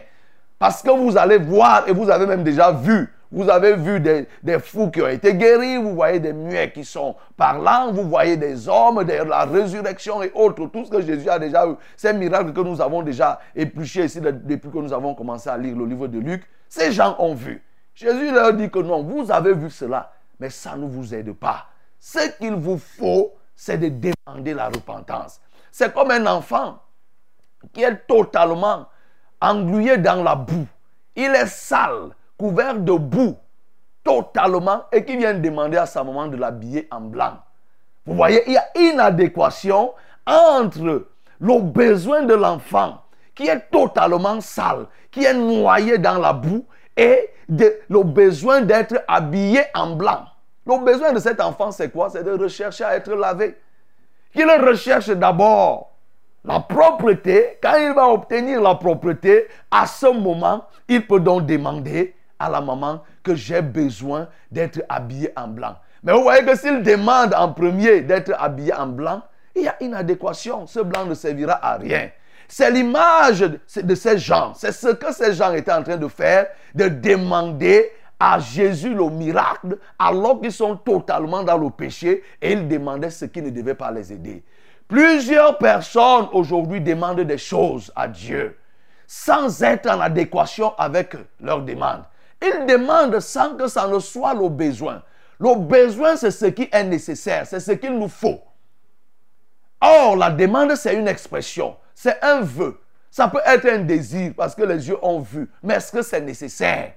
Parce 0.58 0.82
que 0.82 0.90
vous 0.90 1.16
allez 1.16 1.38
voir, 1.38 1.88
et 1.88 1.92
vous 1.92 2.10
avez 2.10 2.26
même 2.26 2.44
déjà 2.44 2.70
vu, 2.70 3.12
Vous 3.32 3.48
avez 3.48 3.76
vu 3.76 4.00
des, 4.00 4.26
fous 4.58 4.90
qui 4.90 5.00
ont 5.00 5.08
été 5.08 5.34
guéris, 5.34 5.76
vous 5.76 5.94
voyez 5.94 6.18
des 6.18 6.32
muets 6.32 6.72
qui 6.72 6.84
sont 6.84 7.14
parlants, 7.36 7.92
vous 7.92 8.08
voyez 8.08 8.36
des 8.36 8.68
hommes, 8.68 9.02
la 9.02 9.44
résurrection 9.44 10.20
et 10.22 10.32
autres, 10.34 10.66
tout 10.66 10.84
ce 10.84 10.90
que 10.90 11.00
Jésus 11.00 11.28
a 11.28 11.38
déjà 11.38 11.64
eu, 11.68 11.74
ces 11.96 12.12
miracles 12.12 12.52
que 12.52 12.60
nous 12.60 12.80
avons 12.80 13.02
déjà 13.02 13.40
épluchés 13.54 14.06
ici 14.06 14.20
depuis 14.20 14.70
que 14.70 14.78
nous 14.78 14.92
avons 14.92 15.14
commencé 15.14 15.48
à 15.48 15.56
lire 15.56 15.76
le 15.76 15.86
livre 15.86 16.08
de 16.08 16.18
Luc, 16.18 16.42
ces 16.68 16.90
gens 16.90 17.14
ont 17.20 17.34
vu. 17.34 17.62
Jésus 17.94 18.32
leur 18.32 18.52
dit 18.52 18.68
que 18.68 18.80
non, 18.80 19.04
vous 19.04 19.30
avez 19.30 19.54
vu 19.54 19.70
cela, 19.70 20.12
mais 20.40 20.50
ça 20.50 20.76
ne 20.76 20.86
vous 20.86 21.14
aide 21.14 21.32
pas. 21.34 21.66
Ce 22.00 22.30
qu'il 22.36 22.54
vous 22.54 22.78
faut, 22.78 23.34
c'est 23.54 23.78
de 23.78 23.90
demander 24.26 24.54
la 24.54 24.68
repentance. 24.68 25.40
C'est 25.70 25.94
comme 25.94 26.10
un 26.10 26.26
enfant 26.26 26.80
qui 27.72 27.82
est 27.82 28.06
totalement 28.08 28.86
englué 29.40 29.98
dans 29.98 30.22
la 30.22 30.34
boue. 30.34 30.66
Il 31.14 31.32
est 31.34 31.46
sale 31.46 32.10
couvert 32.40 32.78
de 32.78 32.94
boue 32.94 33.36
totalement 34.02 34.84
et 34.90 35.04
qui 35.04 35.18
vient 35.18 35.34
demander 35.34 35.76
à 35.76 35.84
sa 35.84 36.02
maman 36.02 36.26
de 36.26 36.38
l'habiller 36.38 36.88
en 36.90 37.02
blanc. 37.02 37.34
Vous 38.06 38.14
voyez, 38.14 38.42
il 38.46 38.54
y 38.54 38.56
a 38.56 38.64
une 38.78 38.98
adéquation 38.98 39.92
entre 40.26 41.04
le 41.38 41.60
besoin 41.60 42.22
de 42.22 42.32
l'enfant 42.32 43.02
qui 43.34 43.46
est 43.46 43.70
totalement 43.70 44.40
sale, 44.40 44.86
qui 45.10 45.24
est 45.24 45.34
noyé 45.34 45.98
dans 45.98 46.18
la 46.18 46.32
boue, 46.32 46.64
et 46.96 47.28
le 47.48 48.02
besoin 48.02 48.62
d'être 48.62 49.04
habillé 49.06 49.60
en 49.74 49.94
blanc. 49.94 50.24
Le 50.64 50.82
besoin 50.82 51.12
de 51.12 51.18
cet 51.18 51.42
enfant, 51.42 51.70
c'est 51.70 51.90
quoi? 51.90 52.08
C'est 52.08 52.24
de 52.24 52.32
rechercher 52.32 52.84
à 52.84 52.96
être 52.96 53.12
lavé. 53.12 53.54
Il 54.34 54.46
recherche 54.46 55.10
d'abord 55.10 55.90
la 56.42 56.60
propreté. 56.60 57.58
Quand 57.62 57.76
il 57.76 57.92
va 57.92 58.08
obtenir 58.08 58.62
la 58.62 58.76
propreté, 58.76 59.46
à 59.70 59.86
ce 59.86 60.06
moment, 60.06 60.64
il 60.88 61.06
peut 61.06 61.20
donc 61.20 61.44
demander 61.44 62.14
à 62.40 62.48
la 62.48 62.60
maman 62.60 63.02
que 63.22 63.34
j'ai 63.34 63.62
besoin 63.62 64.26
d'être 64.50 64.82
habillé 64.88 65.32
en 65.36 65.46
blanc. 65.46 65.76
Mais 66.02 66.12
vous 66.12 66.22
voyez 66.22 66.44
que 66.44 66.56
s'il 66.56 66.82
demande 66.82 67.34
en 67.34 67.52
premier 67.52 68.00
d'être 68.00 68.32
habillé 68.38 68.74
en 68.74 68.86
blanc, 68.86 69.22
il 69.54 69.62
y 69.62 69.68
a 69.68 69.76
une 69.80 69.94
adéquation. 69.94 70.66
Ce 70.66 70.80
blanc 70.80 71.04
ne 71.04 71.14
servira 71.14 71.58
à 71.62 71.76
rien. 71.76 72.10
C'est 72.48 72.70
l'image 72.70 73.40
de 73.40 73.94
ces 73.94 74.18
gens. 74.18 74.54
C'est 74.54 74.72
ce 74.72 74.88
que 74.88 75.12
ces 75.12 75.34
gens 75.34 75.52
étaient 75.52 75.72
en 75.72 75.82
train 75.82 75.98
de 75.98 76.08
faire, 76.08 76.46
de 76.74 76.88
demander 76.88 77.92
à 78.18 78.38
Jésus 78.38 78.94
le 78.94 79.08
miracle 79.08 79.78
alors 79.98 80.40
qu'ils 80.40 80.52
sont 80.52 80.76
totalement 80.76 81.42
dans 81.42 81.56
le 81.56 81.70
péché 81.70 82.22
et 82.40 82.52
ils 82.52 82.66
demandaient 82.66 83.10
ce 83.10 83.26
qui 83.26 83.40
ne 83.40 83.50
devait 83.50 83.74
pas 83.74 83.90
les 83.90 84.12
aider. 84.12 84.42
Plusieurs 84.88 85.56
personnes 85.58 86.28
aujourd'hui 86.32 86.80
demandent 86.80 87.20
des 87.20 87.38
choses 87.38 87.92
à 87.94 88.08
Dieu 88.08 88.56
sans 89.06 89.62
être 89.62 89.88
en 89.90 90.00
adéquation 90.00 90.72
avec 90.76 91.16
leurs 91.40 91.62
demandes. 91.62 92.04
Il 92.42 92.66
demande 92.66 93.20
sans 93.20 93.56
que 93.56 93.68
ça 93.68 93.86
ne 93.86 93.98
soit 93.98 94.34
le 94.34 94.48
besoin. 94.48 95.02
Le 95.38 95.54
besoin, 95.54 96.16
c'est 96.16 96.30
ce 96.30 96.46
qui 96.46 96.68
est 96.70 96.84
nécessaire, 96.84 97.46
c'est 97.46 97.60
ce 97.60 97.72
qu'il 97.72 97.98
nous 97.98 98.08
faut. 98.08 98.40
Or, 99.80 100.16
la 100.16 100.30
demande, 100.30 100.74
c'est 100.76 100.94
une 100.94 101.08
expression, 101.08 101.76
c'est 101.94 102.22
un 102.22 102.40
vœu. 102.40 102.78
Ça 103.10 103.28
peut 103.28 103.40
être 103.44 103.66
un 103.66 103.78
désir 103.78 104.32
parce 104.36 104.54
que 104.54 104.62
les 104.62 104.88
yeux 104.88 104.98
ont 105.02 105.20
vu, 105.20 105.50
mais 105.62 105.74
est-ce 105.74 105.90
que 105.90 106.02
c'est 106.02 106.20
nécessaire? 106.20 106.92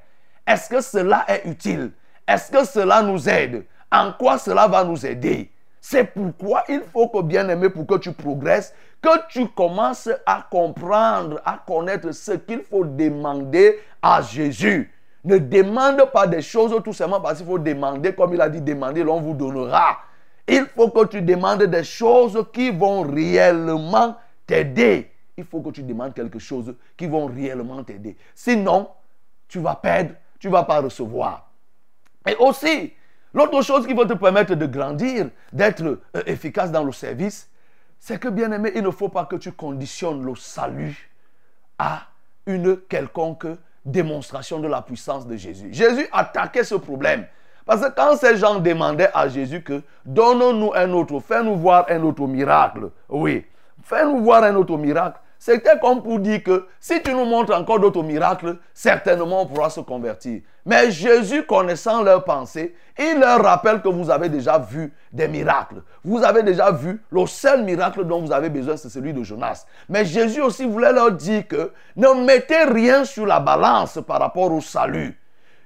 Est-ce 0.45 0.69
que 0.69 0.81
cela 0.81 1.25
est 1.27 1.43
utile? 1.45 1.91
Est-ce 2.27 2.51
que 2.51 2.65
cela 2.65 3.01
nous 3.01 3.27
aide? 3.27 3.65
En 3.91 4.11
quoi 4.13 4.37
cela 4.37 4.67
va 4.67 4.83
nous 4.83 5.05
aider? 5.05 5.51
C'est 5.79 6.05
pourquoi 6.05 6.63
il 6.69 6.81
faut 6.91 7.09
que, 7.09 7.21
bien 7.21 7.49
aimé, 7.49 7.69
pour 7.69 7.85
que 7.85 7.97
tu 7.97 8.13
progresses, 8.13 8.73
que 9.01 9.27
tu 9.27 9.47
commences 9.49 10.09
à 10.25 10.45
comprendre, 10.49 11.41
à 11.45 11.61
connaître 11.65 12.11
ce 12.11 12.31
qu'il 12.33 12.61
faut 12.63 12.85
demander 12.85 13.79
à 14.01 14.21
Jésus. 14.21 14.92
Ne 15.23 15.37
demande 15.37 16.03
pas 16.11 16.27
des 16.27 16.41
choses 16.41 16.75
tout 16.83 16.93
simplement 16.93 17.21
parce 17.21 17.37
qu'il 17.37 17.47
faut 17.47 17.59
demander, 17.59 18.13
comme 18.13 18.33
il 18.33 18.41
a 18.41 18.49
dit, 18.49 18.61
demander, 18.61 19.03
l'on 19.03 19.21
vous 19.21 19.33
donnera. 19.33 19.99
Il 20.47 20.65
faut 20.75 20.89
que 20.89 21.05
tu 21.05 21.21
demandes 21.21 21.63
des 21.63 21.83
choses 21.83 22.45
qui 22.51 22.71
vont 22.71 23.03
réellement 23.03 24.17
t'aider. 24.45 25.09
Il 25.37 25.45
faut 25.45 25.61
que 25.61 25.69
tu 25.69 25.83
demandes 25.83 26.13
quelque 26.13 26.39
chose 26.39 26.75
qui 26.97 27.07
vont 27.07 27.27
réellement 27.27 27.83
t'aider. 27.83 28.17
Sinon, 28.35 28.89
tu 29.47 29.59
vas 29.59 29.75
perdre, 29.75 30.11
tu 30.39 30.47
ne 30.47 30.51
vas 30.51 30.63
pas 30.63 30.81
recevoir. 30.81 31.49
Et 32.27 32.35
aussi, 32.35 32.93
l'autre 33.33 33.61
chose 33.61 33.87
qui 33.87 33.93
va 33.93 34.05
te 34.05 34.13
permettre 34.13 34.55
de 34.55 34.65
grandir, 34.65 35.29
d'être 35.53 35.83
euh, 35.83 36.23
efficace 36.25 36.71
dans 36.71 36.83
le 36.83 36.91
service, 36.91 37.49
c'est 37.99 38.19
que, 38.19 38.27
bien 38.27 38.51
aimé, 38.51 38.73
il 38.75 38.83
ne 38.83 38.91
faut 38.91 39.09
pas 39.09 39.25
que 39.25 39.37
tu 39.37 39.53
conditionnes 39.53 40.25
le 40.25 40.35
salut 40.35 41.09
à 41.79 42.07
une 42.45 42.77
quelconque 42.77 43.47
démonstration 43.85 44.59
de 44.59 44.67
la 44.67 44.81
puissance 44.81 45.27
de 45.27 45.35
Jésus. 45.35 45.69
Jésus 45.71 46.07
attaquait 46.11 46.63
ce 46.63 46.75
problème. 46.75 47.25
Parce 47.65 47.81
que 47.81 47.91
quand 47.91 48.17
ces 48.17 48.37
gens 48.37 48.59
demandaient 48.59 49.09
à 49.13 49.27
Jésus 49.27 49.63
que 49.63 49.81
donne-nous 50.05 50.73
un 50.75 50.91
autre, 50.91 51.19
fais-nous 51.19 51.55
voir 51.55 51.85
un 51.89 52.01
autre 52.03 52.27
miracle. 52.27 52.89
Oui, 53.09 53.45
fais-nous 53.83 54.21
voir 54.21 54.43
un 54.43 54.55
autre 54.55 54.77
miracle. 54.77 55.19
C'était 55.45 55.77
comme 55.77 56.01
pour 56.01 56.19
dire 56.19 56.41
que 56.41 56.67
si 56.79 57.01
tu 57.03 57.11
nous 57.11 57.25
montres 57.25 57.53
encore 57.53 57.77
d'autres 57.77 58.01
miracles, 58.01 58.59
certainement 58.73 59.41
on 59.41 59.45
pourra 59.45 59.69
se 59.69 59.81
convertir. 59.81 60.39
Mais 60.65 60.89
Jésus, 60.89 61.43
connaissant 61.43 62.01
leurs 62.01 62.23
pensées, 62.23 62.73
il 62.97 63.19
leur 63.19 63.43
rappelle 63.43 63.81
que 63.81 63.89
vous 63.89 64.09
avez 64.09 64.29
déjà 64.29 64.57
vu 64.57 64.93
des 65.11 65.27
miracles. 65.27 65.83
Vous 66.05 66.23
avez 66.23 66.43
déjà 66.43 66.71
vu 66.71 67.03
le 67.11 67.25
seul 67.27 67.65
miracle 67.65 68.05
dont 68.05 68.21
vous 68.21 68.31
avez 68.31 68.49
besoin, 68.49 68.77
c'est 68.77 68.87
celui 68.87 69.11
de 69.11 69.21
Jonas. 69.21 69.65
Mais 69.89 70.05
Jésus 70.05 70.39
aussi 70.39 70.63
voulait 70.63 70.93
leur 70.93 71.11
dire 71.11 71.45
que 71.45 71.73
ne 71.97 72.25
mettez 72.25 72.63
rien 72.63 73.03
sur 73.03 73.25
la 73.25 73.41
balance 73.41 73.99
par 74.07 74.21
rapport 74.21 74.49
au 74.49 74.61
salut. 74.61 75.19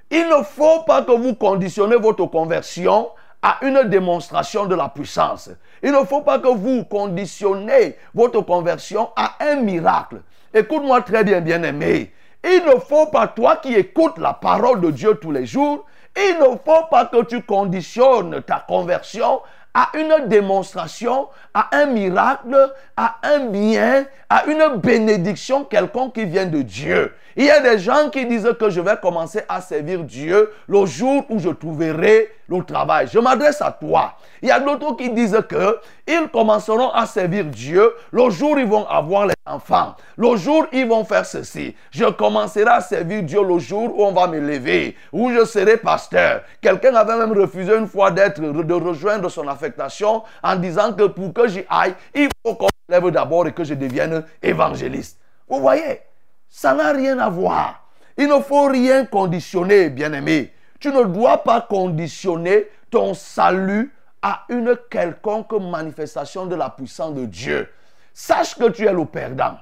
Il 0.10 0.28
ne 0.28 0.44
faut 0.44 0.86
pas 0.88 1.04
que 1.04 1.12
vous 1.12 1.36
conditionnez 1.36 1.98
votre 1.98 2.26
conversion 2.26 3.10
à 3.42 3.60
une 3.62 3.84
démonstration 3.84 4.66
de 4.66 4.76
la 4.76 4.90
puissance. 4.90 5.50
Il 5.84 5.92
ne 5.92 6.04
faut 6.06 6.22
pas 6.22 6.40
que 6.40 6.48
vous 6.48 6.84
conditionnez 6.86 7.96
votre 8.14 8.42
conversion 8.42 9.10
à 9.16 9.36
un 9.40 9.58
miracle. 9.58 10.22
Écoute-moi 10.54 11.02
très 11.02 11.24
bien, 11.24 11.42
bien-aimé. 11.42 12.14
Il 12.44 12.64
ne 12.66 12.80
faut 12.80 13.08
pas, 13.08 13.28
toi 13.28 13.58
qui 13.58 13.76
écoutes 13.76 14.18
la 14.18 14.34
parole 14.34 14.82
de 14.82 14.92
Dieu 14.92 15.16
tous 15.16 15.32
les 15.32 15.46
jours, 15.46 15.86
il 16.16 16.38
ne 16.40 16.56
faut 16.66 16.86
pas 16.90 17.06
que 17.06 17.24
tu 17.24 17.42
conditionnes 17.44 18.42
ta 18.42 18.64
conversion 18.68 19.42
à 19.74 19.90
une 19.96 20.28
démonstration, 20.28 21.28
à 21.54 21.70
un 21.78 21.86
miracle, 21.86 22.74
à 22.96 23.18
un 23.22 23.46
bien, 23.48 24.06
à 24.28 24.46
une 24.46 24.78
bénédiction 24.78 25.64
quelconque 25.66 26.16
qui 26.16 26.26
vient 26.26 26.48
de 26.48 26.64
Dieu. 26.64 27.14
Il 27.36 27.46
y 27.46 27.52
a 27.52 27.60
des 27.60 27.78
gens 27.78 28.10
qui 28.10 28.26
disent 28.26 28.52
que 28.60 28.72
je 28.72 28.82
vais 28.82 28.98
commencer 29.00 29.42
à 29.48 29.62
servir 29.62 30.04
Dieu 30.04 30.52
le 30.68 30.88
jour 30.88 31.24
où 31.30 31.38
je 31.38 31.50
trouverai 31.50 32.32
le 32.48 32.64
travail. 32.64 33.08
Je 33.12 33.20
m'adresse 33.20 33.62
à 33.62 33.72
toi. 33.72 34.14
Il 34.42 34.50
y 34.50 34.52
a 34.52 34.60
d'autres 34.60 34.96
qui 34.96 35.10
disent 35.10 35.42
que 35.50 35.80
ils 36.08 36.30
commenceront 36.32 36.90
à 36.92 37.06
servir 37.06 37.46
Dieu 37.46 37.94
le 38.12 38.30
jour 38.30 38.54
où 38.54 38.58
ils 38.58 38.66
vont 38.66 38.88
avoir 38.88 39.26
les 39.26 39.34
enfants. 39.46 39.96
Le 40.16 40.36
jour 40.38 40.64
où 40.64 40.76
ils 40.76 40.88
vont 40.88 41.04
faire 41.04 41.26
ceci. 41.26 41.76
Je 41.92 42.06
commencerai 42.06 42.68
à 42.68 42.82
servir 42.82 43.24
Dieu 43.24 43.44
le 43.44 43.60
jour 43.60 43.98
où 43.98 44.06
on 44.06 44.12
va 44.12 44.28
me 44.28 44.40
lever, 44.40 44.96
où 45.12 45.32
je 45.32 45.46
serai 45.46 45.78
pasteur. 45.78 46.42
Quelqu'un 46.62 46.96
avait 46.96 47.18
même 47.18 47.38
refusé 47.38 47.76
une 47.76 47.88
fois 47.88 48.12
d'être, 48.12 48.42
de 48.42 48.74
rejoindre 48.74 49.30
son 49.30 49.48
affectation 49.48 50.24
en 50.44 50.56
disant 50.56 50.94
que 50.94 51.04
pour 51.04 51.34
que 51.34 51.48
j'y 51.48 51.66
aille, 51.70 51.96
il 52.16 52.30
faut 52.46 52.56
qu'on 52.56 52.70
me 52.90 52.96
lève 52.96 53.12
d'abord 53.12 53.48
et 53.48 53.52
que 53.52 53.64
je 53.64 53.74
devienne 53.74 54.24
évangéliste. 54.42 55.20
Vous 55.50 55.60
voyez, 55.60 56.02
ça 56.50 56.74
n'a 56.74 56.92
rien 56.92 57.20
à 57.20 57.30
voir. 57.30 57.84
Il 58.18 58.28
ne 58.28 58.40
faut 58.40 58.66
rien 58.66 59.06
conditionner, 59.06 59.90
bien-aimé. 59.90 60.52
Tu 60.80 60.92
ne 60.92 61.04
dois 61.04 61.44
pas 61.44 61.62
conditionner 61.62 62.70
ton 62.90 63.14
salut 63.14 63.94
à 64.22 64.46
une 64.50 64.78
quelconque 64.90 65.54
manifestation 65.54 66.46
de 66.46 66.56
la 66.56 66.70
puissance 66.70 67.14
de 67.14 67.26
Dieu. 67.26 67.70
Sache 68.14 68.56
que 68.56 68.70
tu 68.70 68.86
es 68.86 68.94
le 68.94 69.06
perdant. 69.06 69.58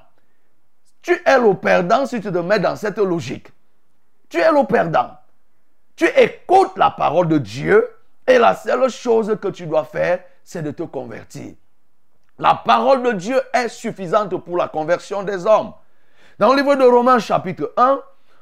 Tu 1.02 1.12
es 1.24 1.38
le 1.38 1.54
perdant 1.54 2.06
si 2.06 2.20
tu 2.20 2.32
te 2.32 2.38
mets 2.38 2.58
dans 2.58 2.76
cette 2.76 2.98
logique. 2.98 3.48
Tu 4.28 4.38
es 4.38 4.50
le 4.50 4.64
perdant. 4.66 5.10
Tu 5.94 6.06
écoutes 6.16 6.76
la 6.76 6.90
parole 6.90 7.28
de 7.28 7.38
Dieu 7.38 7.88
et 8.26 8.38
la 8.38 8.54
seule 8.54 8.90
chose 8.90 9.36
que 9.40 9.48
tu 9.48 9.66
dois 9.66 9.84
faire, 9.84 10.20
c'est 10.42 10.62
de 10.62 10.70
te 10.70 10.82
convertir. 10.82 11.54
La 12.38 12.54
parole 12.54 13.02
de 13.02 13.12
Dieu 13.12 13.40
est 13.52 13.68
suffisante 13.68 14.36
pour 14.36 14.56
la 14.56 14.68
conversion 14.68 15.22
des 15.22 15.46
hommes. 15.46 15.72
Dans 16.38 16.52
le 16.52 16.56
livre 16.56 16.74
de 16.74 16.84
Romains 16.84 17.18
chapitre 17.18 17.72
1, 17.76 18.00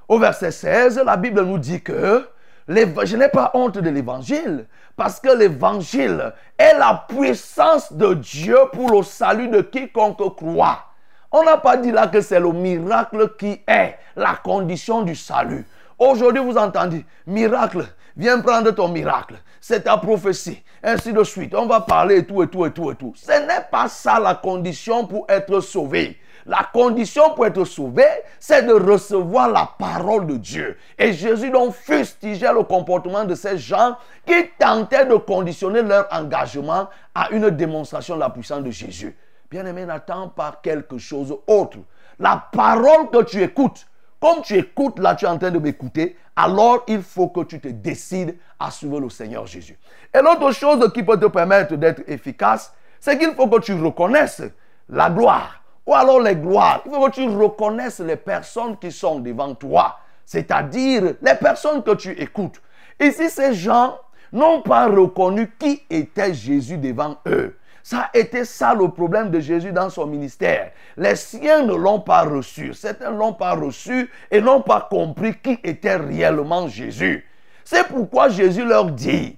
au 0.09 0.19
verset 0.19 0.51
16, 0.51 1.03
la 1.05 1.17
Bible 1.17 1.43
nous 1.43 1.59
dit 1.59 1.83
que 1.83 2.27
je 2.69 3.17
n'ai 3.17 3.29
pas 3.29 3.51
honte 3.55 3.79
de 3.79 3.91
l'évangile, 3.91 4.67
parce 4.97 5.21
que 5.21 5.37
l'évangile 5.37 6.33
est 6.59 6.79
la 6.79 7.05
puissance 7.09 7.93
de 7.93 8.15
Dieu 8.15 8.57
pour 8.73 8.91
le 8.91 9.03
salut 9.03 9.49
de 9.49 9.61
quiconque 9.61 10.37
croit. 10.37 10.85
On 11.33 11.43
n'a 11.43 11.57
pas 11.57 11.77
dit 11.77 11.91
là 11.91 12.07
que 12.07 12.21
c'est 12.21 12.39
le 12.39 12.53
miracle 12.53 13.35
qui 13.37 13.61
est 13.67 13.97
la 14.15 14.35
condition 14.35 15.03
du 15.03 15.17
salut. 15.17 15.67
Aujourd'hui, 15.99 16.43
vous 16.43 16.57
entendez, 16.57 17.05
miracle, 17.27 17.87
viens 18.17 18.41
prendre 18.41 18.71
ton 18.71 18.89
miracle. 18.89 19.35
C'est 19.61 19.85
ta 19.85 19.97
prophétie. 19.97 20.63
Ainsi 20.83 21.13
de 21.13 21.25
suite. 21.25 21.55
On 21.55 21.67
va 21.67 21.81
parler 21.81 22.19
et 22.19 22.27
tout, 22.27 22.43
et 22.43 22.49
tout, 22.49 22.67
et 22.67 22.71
tout, 22.71 22.91
et 22.91 22.95
tout. 22.95 23.15
Ce 23.17 23.33
n'est 23.33 23.67
pas 23.71 23.89
ça 23.89 24.21
la 24.21 24.35
condition 24.35 25.07
pour 25.07 25.25
être 25.29 25.61
sauvé. 25.61 26.19
La 26.47 26.69
condition 26.73 27.35
pour 27.35 27.47
être 27.47 27.65
sauvé, 27.65 28.05
c'est 28.39 28.65
de 28.65 28.73
recevoir 28.75 29.51
la 29.51 29.71
parole 29.79 30.27
de 30.27 30.37
Dieu. 30.37 30.77
Et 30.99 31.13
Jésus 31.13 31.51
donc 31.51 31.75
fustigeait 31.75 32.53
le 32.53 32.63
comportement 32.65 33.25
de 33.25 33.35
ces 33.35 33.57
gens 33.57 33.97
qui 34.27 34.35
tentaient 34.59 35.07
de 35.07 35.15
conditionner 35.15 35.83
leur 35.83 36.07
engagement 36.11 36.89
à 37.15 37.31
une 37.31 37.49
démonstration 37.49 38.17
de 38.17 38.21
la 38.21 38.31
puissance 38.31 38.63
de 38.63 38.71
Jésus. 38.71 39.17
Bien-aimé, 39.51 39.87
n'attends 39.87 40.29
pas 40.29 40.61
quelque 40.63 40.99
chose 40.99 41.35
autre. 41.47 41.79
La 42.19 42.49
parole 42.53 43.09
que 43.11 43.23
tu 43.23 43.43
écoutes, 43.43 43.87
comme 44.21 44.43
tu 44.43 44.57
écoutes, 44.57 44.99
là 44.99 45.15
tu 45.15 45.25
es 45.25 45.29
en 45.29 45.39
train 45.39 45.51
de 45.51 45.59
m'écouter, 45.59 46.17
alors 46.37 46.85
il 46.89 47.03
faut 47.03 47.29
que 47.29 47.41
tu 47.45 47.59
te 47.59 47.69
décides 47.69 48.37
à 48.61 48.71
suivre 48.71 49.01
le 49.01 49.09
Seigneur 49.09 49.47
Jésus. 49.47 49.79
Et 50.13 50.21
l'autre 50.21 50.53
chose 50.53 50.93
qui 50.93 51.03
peut 51.03 51.19
te 51.19 51.27
permettre 51.27 51.77
d'être 51.77 52.03
efficace, 52.07 52.75
c'est 53.01 53.19
qu'il 53.19 53.35
faut 53.35 53.49
que 53.49 53.61
tu 53.61 53.73
reconnaisses 53.75 54.43
la 54.89 55.09
gloire. 55.09 55.64
Ou 55.87 55.95
alors 55.95 56.21
les 56.21 56.37
gloires. 56.37 56.83
Il 56.87 56.93
faut 56.93 57.07
que 57.07 57.11
tu 57.11 57.29
reconnaisses 57.29 58.01
les 58.01 58.17
personnes 58.17 58.77
qui 58.79 58.91
sont 58.91 59.21
devant 59.21 59.55
toi. 59.55 59.99
C'est-à-dire 60.25 61.15
les 61.21 61.35
personnes 61.35 61.83
que 61.83 61.95
tu 61.95 62.11
écoutes. 62.13 62.61
Ici, 62.99 63.29
ces 63.29 63.55
gens 63.55 63.99
n'ont 64.33 64.63
pas 64.63 64.87
reconnu 64.87 65.53
qui 65.59 65.83
était 65.91 66.33
Jésus 66.33 66.79
devant 66.79 67.17
eux. 67.27 67.57
Ça 67.83 68.11
a 68.13 68.19
été 68.19 68.47
ça 68.47 68.73
le 68.73 68.89
problème 68.89 69.31
de 69.31 69.41
Jésus 69.41 69.71
dans 69.71 69.91
son 69.91 70.07
ministère. 70.07 70.73
Les 70.97 71.17
siens 71.17 71.65
ne 71.65 71.75
l'ont 71.75 72.01
pas 72.01 72.23
reçu. 72.23 72.73
Certains 72.73 73.11
ne 73.11 73.19
l'ont 73.19 73.35
pas 73.35 73.53
reçu 73.53 74.11
et 74.31 74.41
n'ont 74.41 74.63
pas 74.63 74.89
compris 74.91 75.35
qui 75.37 75.59
était 75.63 75.97
réellement 75.97 76.67
Jésus. 76.67 77.29
C'est 77.63 77.87
pourquoi 77.89 78.31
Jésus 78.31 78.65
leur 78.65 78.87
dit, 78.87 79.37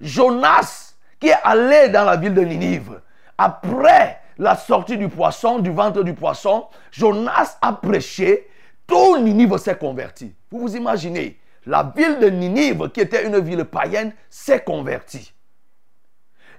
Jonas 0.00 0.94
qui 1.20 1.28
est 1.28 1.38
allé 1.44 1.90
dans 1.90 2.04
la 2.04 2.16
ville 2.16 2.32
de 2.32 2.40
Ninive, 2.40 3.00
après 3.36 4.19
la 4.40 4.56
sortie 4.56 4.96
du 4.96 5.08
poisson, 5.08 5.58
du 5.58 5.70
ventre 5.70 6.02
du 6.02 6.14
poisson, 6.14 6.66
Jonas 6.90 7.58
a 7.60 7.74
prêché, 7.74 8.48
tout 8.86 9.18
Ninive 9.18 9.58
s'est 9.58 9.76
converti. 9.76 10.34
Vous 10.50 10.60
vous 10.60 10.76
imaginez, 10.76 11.38
la 11.66 11.92
ville 11.94 12.18
de 12.18 12.30
Ninive, 12.30 12.88
qui 12.88 13.02
était 13.02 13.26
une 13.26 13.38
ville 13.38 13.66
païenne, 13.66 14.14
s'est 14.30 14.62
convertie. 14.62 15.34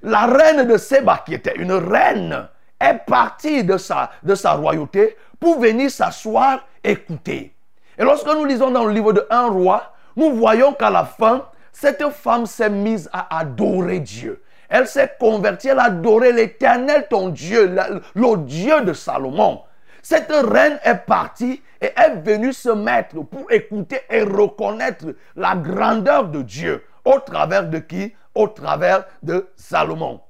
La 0.04 0.28
reine 0.28 0.68
de 0.68 0.78
Séba, 0.78 1.24
qui 1.26 1.34
était 1.34 1.56
une 1.56 1.74
reine, 1.74 2.48
est 2.80 3.00
partie 3.06 3.64
de 3.64 3.78
sa, 3.78 4.12
de 4.22 4.36
sa 4.36 4.54
royauté 4.54 5.18
pour 5.40 5.60
venir 5.60 5.90
s'asseoir, 5.90 6.68
écouter. 6.84 7.56
Et 7.98 8.04
lorsque 8.04 8.28
nous 8.28 8.46
lisons 8.46 8.70
dans 8.70 8.86
le 8.86 8.94
livre 8.94 9.12
de 9.12 9.26
Un 9.32 9.48
roi, 9.48 9.94
nous 10.16 10.36
voyons 10.36 10.74
qu'à 10.74 10.92
la 10.92 11.06
fin, 11.06 11.48
cette 11.72 12.08
femme 12.10 12.46
s'est 12.46 12.70
mise 12.70 13.10
à 13.12 13.40
adorer 13.40 14.00
Dieu. 14.00 14.44
Elle 14.72 14.88
s'est 14.88 15.16
convertie, 15.20 15.68
elle 15.68 15.80
a 15.80 15.84
adoré 15.84 16.32
l'éternel, 16.32 17.06
ton 17.10 17.28
Dieu, 17.28 17.76
le, 18.16 18.38
Dieu 18.38 18.80
de 18.82 18.94
Salomon. 18.94 19.64
Cette 20.02 20.32
reine 20.32 20.80
est 20.86 21.06
partie 21.06 21.62
et 21.82 21.92
est 21.94 22.16
venue 22.24 22.54
se 22.54 22.70
mettre 22.70 23.22
pour 23.26 23.52
écouter 23.52 24.00
et 24.10 24.24
reconnaître 24.24 25.08
la 25.36 25.56
grandeur 25.56 26.30
de 26.30 26.42
Dieu. 26.42 26.86
Au 27.04 27.20
travers 27.20 27.68
de 27.68 27.80
qui? 27.80 28.16
Au 28.34 28.48
travers 28.48 29.04
de 29.22 29.50
Salomon. 29.58 30.22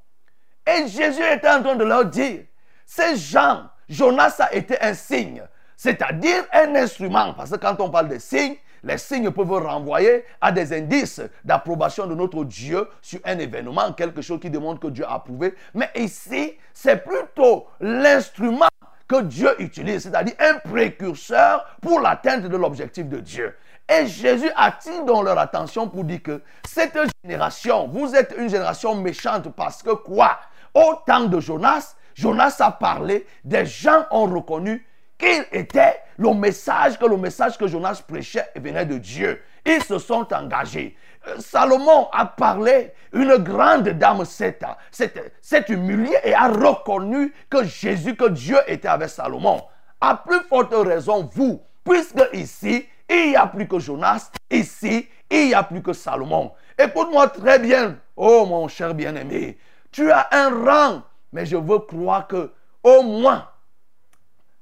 Et 0.65 0.87
Jésus 0.87 1.23
était 1.31 1.49
en 1.49 1.61
train 1.61 1.75
de 1.75 1.83
leur 1.83 2.05
dire, 2.05 2.41
ces 2.83 3.15
gens, 3.17 3.65
Jonas 3.87 4.37
a 4.39 4.55
été 4.55 4.81
un 4.81 4.95
signe, 4.95 5.43
c'est-à-dire 5.77 6.45
un 6.51 6.73
instrument, 6.75 7.33
parce 7.35 7.51
que 7.51 7.57
quand 7.57 7.79
on 7.79 7.91
parle 7.91 8.09
de 8.09 8.17
signes, 8.17 8.55
les 8.83 8.97
signes 8.97 9.31
peuvent 9.31 9.51
renvoyer 9.51 10.25
à 10.39 10.51
des 10.51 10.73
indices 10.73 11.21
d'approbation 11.43 12.07
de 12.07 12.15
notre 12.15 12.43
Dieu 12.43 12.87
sur 13.01 13.19
un 13.25 13.37
événement, 13.37 13.93
quelque 13.93 14.21
chose 14.21 14.39
qui 14.39 14.49
démontre 14.49 14.79
que 14.79 14.87
Dieu 14.87 15.05
a 15.05 15.15
approuvé. 15.15 15.55
Mais 15.73 15.89
ici, 15.95 16.57
c'est 16.73 17.03
plutôt 17.03 17.67
l'instrument 17.79 18.67
que 19.07 19.21
Dieu 19.21 19.61
utilise, 19.61 20.03
c'est-à-dire 20.03 20.35
un 20.39 20.55
précurseur 20.59 21.65
pour 21.81 21.99
l'atteinte 21.99 22.43
de 22.43 22.57
l'objectif 22.57 23.07
de 23.07 23.19
Dieu. 23.19 23.55
Et 23.89 24.07
Jésus 24.07 24.49
attire 24.55 25.03
donc 25.03 25.25
leur 25.25 25.37
attention 25.37 25.89
pour 25.89 26.05
dire 26.05 26.23
que 26.23 26.41
cette 26.65 26.97
génération, 27.23 27.87
vous 27.87 28.15
êtes 28.15 28.33
une 28.37 28.49
génération 28.49 28.95
méchante 28.95 29.49
parce 29.53 29.83
que 29.83 29.91
quoi? 29.91 30.39
Au 30.73 30.93
temps 31.05 31.25
de 31.25 31.39
Jonas, 31.41 31.95
Jonas 32.15 32.55
a 32.59 32.71
parlé, 32.71 33.27
des 33.43 33.65
gens 33.65 34.05
ont 34.11 34.27
reconnu 34.27 34.85
qu'il 35.17 35.45
était 35.51 35.99
le 36.21 36.33
message, 36.35 36.99
que 36.99 37.05
le 37.05 37.17
message 37.17 37.57
que 37.57 37.65
Jonas 37.65 38.03
prêchait 38.07 38.47
venait 38.55 38.85
de 38.85 38.97
Dieu. 38.99 39.41
Ils 39.65 39.83
se 39.83 39.97
sont 39.97 40.27
engagés. 40.31 40.95
Euh, 41.27 41.37
Salomon 41.39 42.09
a 42.13 42.27
parlé, 42.27 42.93
une 43.11 43.37
grande 43.37 43.89
dame 43.89 44.23
s'est 44.23 45.65
humiliée 45.69 46.17
et 46.23 46.33
a 46.33 46.47
reconnu 46.47 47.33
que 47.49 47.63
Jésus, 47.63 48.15
que 48.15 48.29
Dieu 48.29 48.57
était 48.67 48.87
avec 48.87 49.09
Salomon. 49.09 49.63
À 49.99 50.15
plus 50.15 50.41
forte 50.47 50.73
raison, 50.73 51.27
vous, 51.33 51.61
puisque 51.83 52.23
ici, 52.33 52.87
il 53.09 53.29
n'y 53.29 53.35
a 53.35 53.47
plus 53.47 53.67
que 53.67 53.79
Jonas. 53.79 54.31
Ici, 54.49 55.07
il 55.29 55.47
n'y 55.47 55.53
a 55.55 55.63
plus 55.63 55.81
que 55.81 55.93
Salomon. 55.93 56.51
Écoute-moi 56.77 57.29
très 57.29 57.57
bien. 57.57 57.97
Oh 58.15 58.45
mon 58.45 58.67
cher 58.67 58.93
bien-aimé, 58.93 59.57
tu 59.91 60.11
as 60.11 60.27
un 60.31 60.49
rang, 60.65 61.01
mais 61.33 61.47
je 61.47 61.57
veux 61.57 61.79
croire 61.79 62.27
que 62.27 62.51
au 62.83 63.01
moins, 63.01 63.47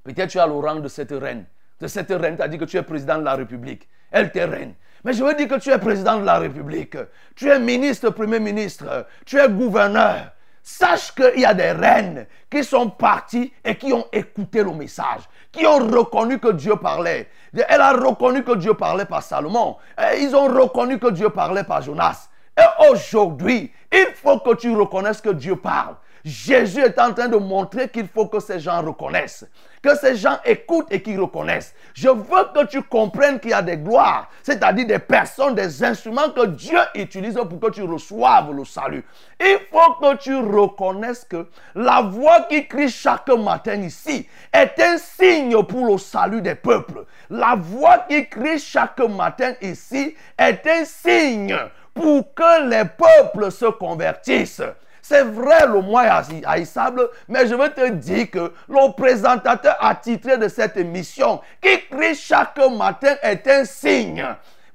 peut-être 0.04 0.30
tu 0.30 0.40
as 0.40 0.48
le 0.48 0.54
rang 0.54 0.76
de 0.76 0.88
cette 0.88 1.12
reine. 1.12 1.46
De 1.80 1.88
cette 1.88 2.10
reine, 2.10 2.36
tu 2.36 2.42
as 2.42 2.48
dit 2.48 2.58
que 2.58 2.66
tu 2.66 2.78
es 2.78 2.84
président 2.84 3.18
de 3.18 3.24
la 3.24 3.36
République. 3.36 3.88
Elle 4.12 4.32
t'est 4.32 4.46
reine. 4.46 4.74
Mais 5.04 5.14
je 5.14 5.24
veux 5.24 5.34
dire 5.34 5.48
que 5.48 5.60
tu 5.60 5.70
es 5.70 5.78
président 5.78 6.20
de 6.20 6.26
la 6.26 6.40
République. 6.40 6.98
Tu 7.36 7.50
es 7.50 7.60
ministre, 7.60 8.10
premier 8.10 8.40
ministre. 8.40 9.08
Tu 9.26 9.38
es 9.38 9.48
gouverneur. 9.48 10.32
Sache 10.62 11.16
qu'il 11.16 11.40
y 11.40 11.46
a 11.46 11.54
des 11.54 11.72
reines 11.72 12.28
qui 12.50 12.64
sont 12.64 12.90
parties 12.90 13.54
et 13.64 13.76
qui 13.76 13.94
ont 13.94 14.06
écouté 14.12 14.62
le 14.62 14.74
message, 14.74 15.22
qui 15.52 15.66
ont 15.66 15.80
reconnu 15.80 16.38
que 16.40 16.52
Dieu 16.52 16.76
parlait. 16.76 17.30
Elle 17.54 17.82
a 17.82 17.94
reconnu 17.94 18.44
que 18.44 18.56
Dieu 18.56 18.74
parlait 18.74 19.06
par 19.06 19.24
Salomon. 19.24 19.78
ils 20.20 20.36
ont 20.36 20.48
reconnu 20.48 21.00
que 21.00 21.12
Dieu 21.12 21.30
parlait 21.30 21.64
par 21.64 21.82
Jonas. 21.82 22.30
Et 22.58 22.88
aujourd'hui, 22.92 23.72
il 23.92 24.08
faut 24.16 24.40
que 24.40 24.56
tu 24.56 24.76
reconnaisses 24.76 25.22
que 25.22 25.30
Dieu 25.30 25.56
parle. 25.56 25.96
Jésus 26.30 26.82
est 26.82 27.00
en 27.00 27.12
train 27.12 27.28
de 27.28 27.38
montrer 27.38 27.90
qu'il 27.90 28.08
faut 28.08 28.28
que 28.28 28.40
ces 28.40 28.60
gens 28.60 28.82
reconnaissent, 28.84 29.46
que 29.82 29.96
ces 29.96 30.16
gens 30.16 30.38
écoutent 30.46 30.92
et 30.92 31.02
qu'ils 31.02 31.20
reconnaissent. 31.20 31.74
Je 31.96 32.08
veux 32.08 32.46
que 32.54 32.68
tu 32.68 32.84
comprennes 32.84 33.40
qu'il 33.40 33.50
y 33.50 33.54
a 33.54 33.64
des 33.64 33.78
gloires, 33.78 34.30
c'est-à-dire 34.44 34.86
des 34.86 35.00
personnes, 35.00 35.56
des 35.56 35.84
instruments 35.84 36.30
que 36.30 36.46
Dieu 36.46 36.78
utilise 36.94 37.34
pour 37.34 37.60
que 37.60 37.72
tu 37.72 37.82
reçoives 37.82 38.52
le 38.56 38.64
salut. 38.64 39.04
Il 39.40 39.58
faut 39.72 39.94
que 39.96 40.18
tu 40.18 40.36
reconnaisses 40.36 41.26
que 41.26 41.48
la 41.74 42.02
voix 42.02 42.42
qui 42.42 42.68
crie 42.68 42.90
chaque 42.90 43.30
matin 43.30 43.76
ici 43.82 44.28
est 44.54 44.80
un 44.80 44.98
signe 44.98 45.64
pour 45.64 45.88
le 45.88 45.98
salut 45.98 46.42
des 46.42 46.56
peuples. 46.56 47.06
La 47.32 47.56
voix 47.56 48.06
qui 48.08 48.28
crie 48.30 48.60
chaque 48.60 49.00
matin 49.00 49.54
ici 49.62 50.16
est 50.38 50.68
un 50.68 50.86
signe 50.86 51.58
pour 51.94 52.34
que 52.36 52.70
les 52.70 52.86
peuples 52.86 53.52
se 53.52 53.66
convertissent. 53.66 54.62
C'est 55.10 55.24
vrai, 55.24 55.66
le 55.66 55.82
mois 55.82 56.06
est 56.06 56.46
haïssable, 56.46 57.10
mais 57.28 57.48
je 57.48 57.56
veux 57.56 57.70
te 57.70 57.90
dire 57.90 58.30
que 58.30 58.54
le 58.68 58.94
présentateur 58.96 59.76
attitré 59.80 60.38
de 60.38 60.48
cette 60.48 60.78
émission, 60.78 61.42
qui 61.60 61.80
crie 61.90 62.14
chaque 62.14 62.60
matin, 62.78 63.16
est 63.24 63.48
un 63.48 63.66
signe. 63.66 64.24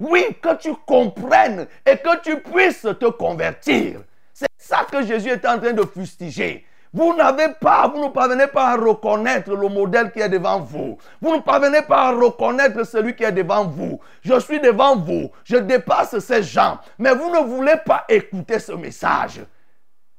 Oui, 0.01 0.25
que 0.43 0.57
tu 0.57 0.75
comprennes 0.85 1.69
et 1.87 1.99
que 1.99 2.21
tu 2.21 2.41
puisses 2.41 2.83
te 2.83 3.11
convertir. 3.11 4.01
C'est 4.33 4.49
ça 4.59 4.85
que 4.91 5.05
Jésus 5.07 5.29
est 5.29 5.47
en 5.47 5.61
train 5.61 5.73
de 5.73 5.85
fustiger. 5.85 6.67
Vous 6.93 7.15
n'avez 7.15 7.51
pas, 7.61 7.87
vous 7.87 8.03
ne 8.03 8.09
parvenez 8.09 8.49
pas 8.49 8.71
à 8.71 8.77
reconnaître 8.77 9.55
le 9.55 9.69
modèle 9.69 10.11
qui 10.11 10.19
est 10.19 10.29
devant 10.29 10.59
vous. 10.59 10.99
Vous 11.23 11.37
ne 11.37 11.43
parvenez 11.43 11.83
pas 11.83 12.09
à 12.09 12.11
reconnaître 12.11 12.85
celui 12.85 13.15
qui 13.15 13.23
est 13.23 13.31
devant 13.31 13.67
vous. 13.67 14.01
Je 14.23 14.41
suis 14.41 14.59
devant 14.59 14.97
vous. 14.97 15.31
Je 15.45 15.59
dépasse 15.59 16.19
ces 16.19 16.43
gens. 16.43 16.81
Mais 16.99 17.15
vous 17.15 17.31
ne 17.31 17.45
voulez 17.45 17.77
pas 17.87 18.05
écouter 18.09 18.59
ce 18.59 18.73
message. 18.73 19.41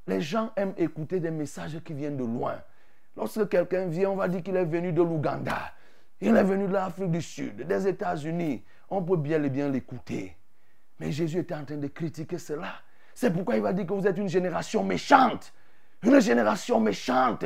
Les 0.08 0.22
gens 0.22 0.52
aiment 0.56 0.74
écouter 0.78 1.20
des 1.20 1.32
messages 1.32 1.80
qui 1.84 1.94
viennent 1.94 2.18
de 2.18 2.24
loin. 2.24 2.62
Lorsque 3.18 3.48
quelqu'un 3.50 3.88
vient, 3.88 4.12
on 4.12 4.16
va 4.16 4.28
dire 4.28 4.44
qu'il 4.44 4.56
est 4.56 4.66
venu 4.66 4.92
de 4.92 5.02
l'Ouganda. 5.02 5.74
Il 6.22 6.36
est 6.36 6.44
venu 6.44 6.68
de 6.68 6.74
l'Afrique 6.74 7.12
du 7.12 7.22
Sud, 7.22 7.66
des 7.66 7.88
États-Unis. 7.88 8.64
On 8.90 9.02
peut 9.02 9.18
bien 9.18 9.44
et 9.44 9.50
bien 9.50 9.70
l'écouter. 9.70 10.36
Mais 11.00 11.12
Jésus 11.12 11.40
était 11.40 11.56
en 11.56 11.66
train 11.66 11.78
de 11.78 11.88
critiquer 11.88 12.38
cela. 12.38 12.74
C'est 13.14 13.32
pourquoi 13.32 13.56
il 13.56 13.62
va 13.62 13.74
dire 13.74 13.86
que 13.86 13.94
vous 13.94 14.08
êtes 14.08 14.18
une 14.18 14.30
génération 14.30 14.84
méchante. 14.84 15.54
Une 16.04 16.20
génération 16.20 16.80
méchante 16.80 17.46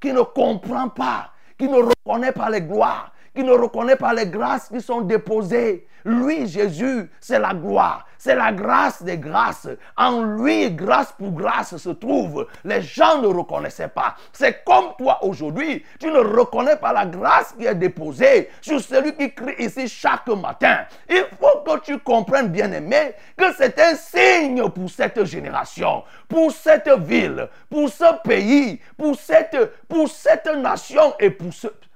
qui 0.00 0.12
ne 0.12 0.22
comprend 0.22 0.88
pas, 0.88 1.32
qui 1.58 1.68
ne 1.68 1.76
reconnaît 1.76 2.32
pas 2.32 2.50
les 2.50 2.62
gloires, 2.62 3.12
qui 3.34 3.44
ne 3.44 3.52
reconnaît 3.52 3.96
pas 3.96 4.12
les 4.14 4.26
grâces 4.26 4.68
qui 4.68 4.80
sont 4.80 5.02
déposées. 5.02 5.86
Lui, 6.04 6.46
Jésus, 6.46 7.10
c'est 7.20 7.38
la 7.38 7.54
gloire. 7.54 8.06
C'est 8.22 8.34
la 8.34 8.52
grâce 8.52 9.02
des 9.02 9.16
grâces. 9.16 9.66
En 9.96 10.20
lui, 10.20 10.70
grâce 10.72 11.10
pour 11.12 11.32
grâce 11.32 11.74
se 11.78 11.88
trouve. 11.88 12.46
Les 12.64 12.82
gens 12.82 13.22
ne 13.22 13.28
reconnaissaient 13.28 13.88
pas. 13.88 14.14
C'est 14.30 14.62
comme 14.62 14.92
toi 14.98 15.24
aujourd'hui. 15.24 15.82
Tu 15.98 16.08
ne 16.10 16.18
reconnais 16.18 16.76
pas 16.76 16.92
la 16.92 17.06
grâce 17.06 17.54
qui 17.58 17.64
est 17.64 17.74
déposée 17.74 18.50
sur 18.60 18.78
celui 18.78 19.16
qui 19.16 19.32
crie 19.32 19.54
ici 19.58 19.88
chaque 19.88 20.28
matin. 20.28 20.84
Il 21.08 21.24
faut 21.40 21.60
que 21.64 21.80
tu 21.80 21.98
comprennes, 22.00 22.48
bien 22.48 22.70
aimé, 22.72 23.14
que 23.38 23.54
c'est 23.54 23.80
un 23.80 23.94
signe 23.94 24.68
pour 24.68 24.90
cette 24.90 25.24
génération, 25.24 26.04
pour 26.28 26.52
cette 26.52 26.90
ville, 26.90 27.48
pour 27.70 27.88
ce 27.88 28.20
pays, 28.22 28.82
pour 28.98 29.16
cette, 29.16 29.56
pour 29.88 30.10
cette 30.10 30.54
nation 30.56 31.14
et 31.18 31.30
pour 31.30 31.52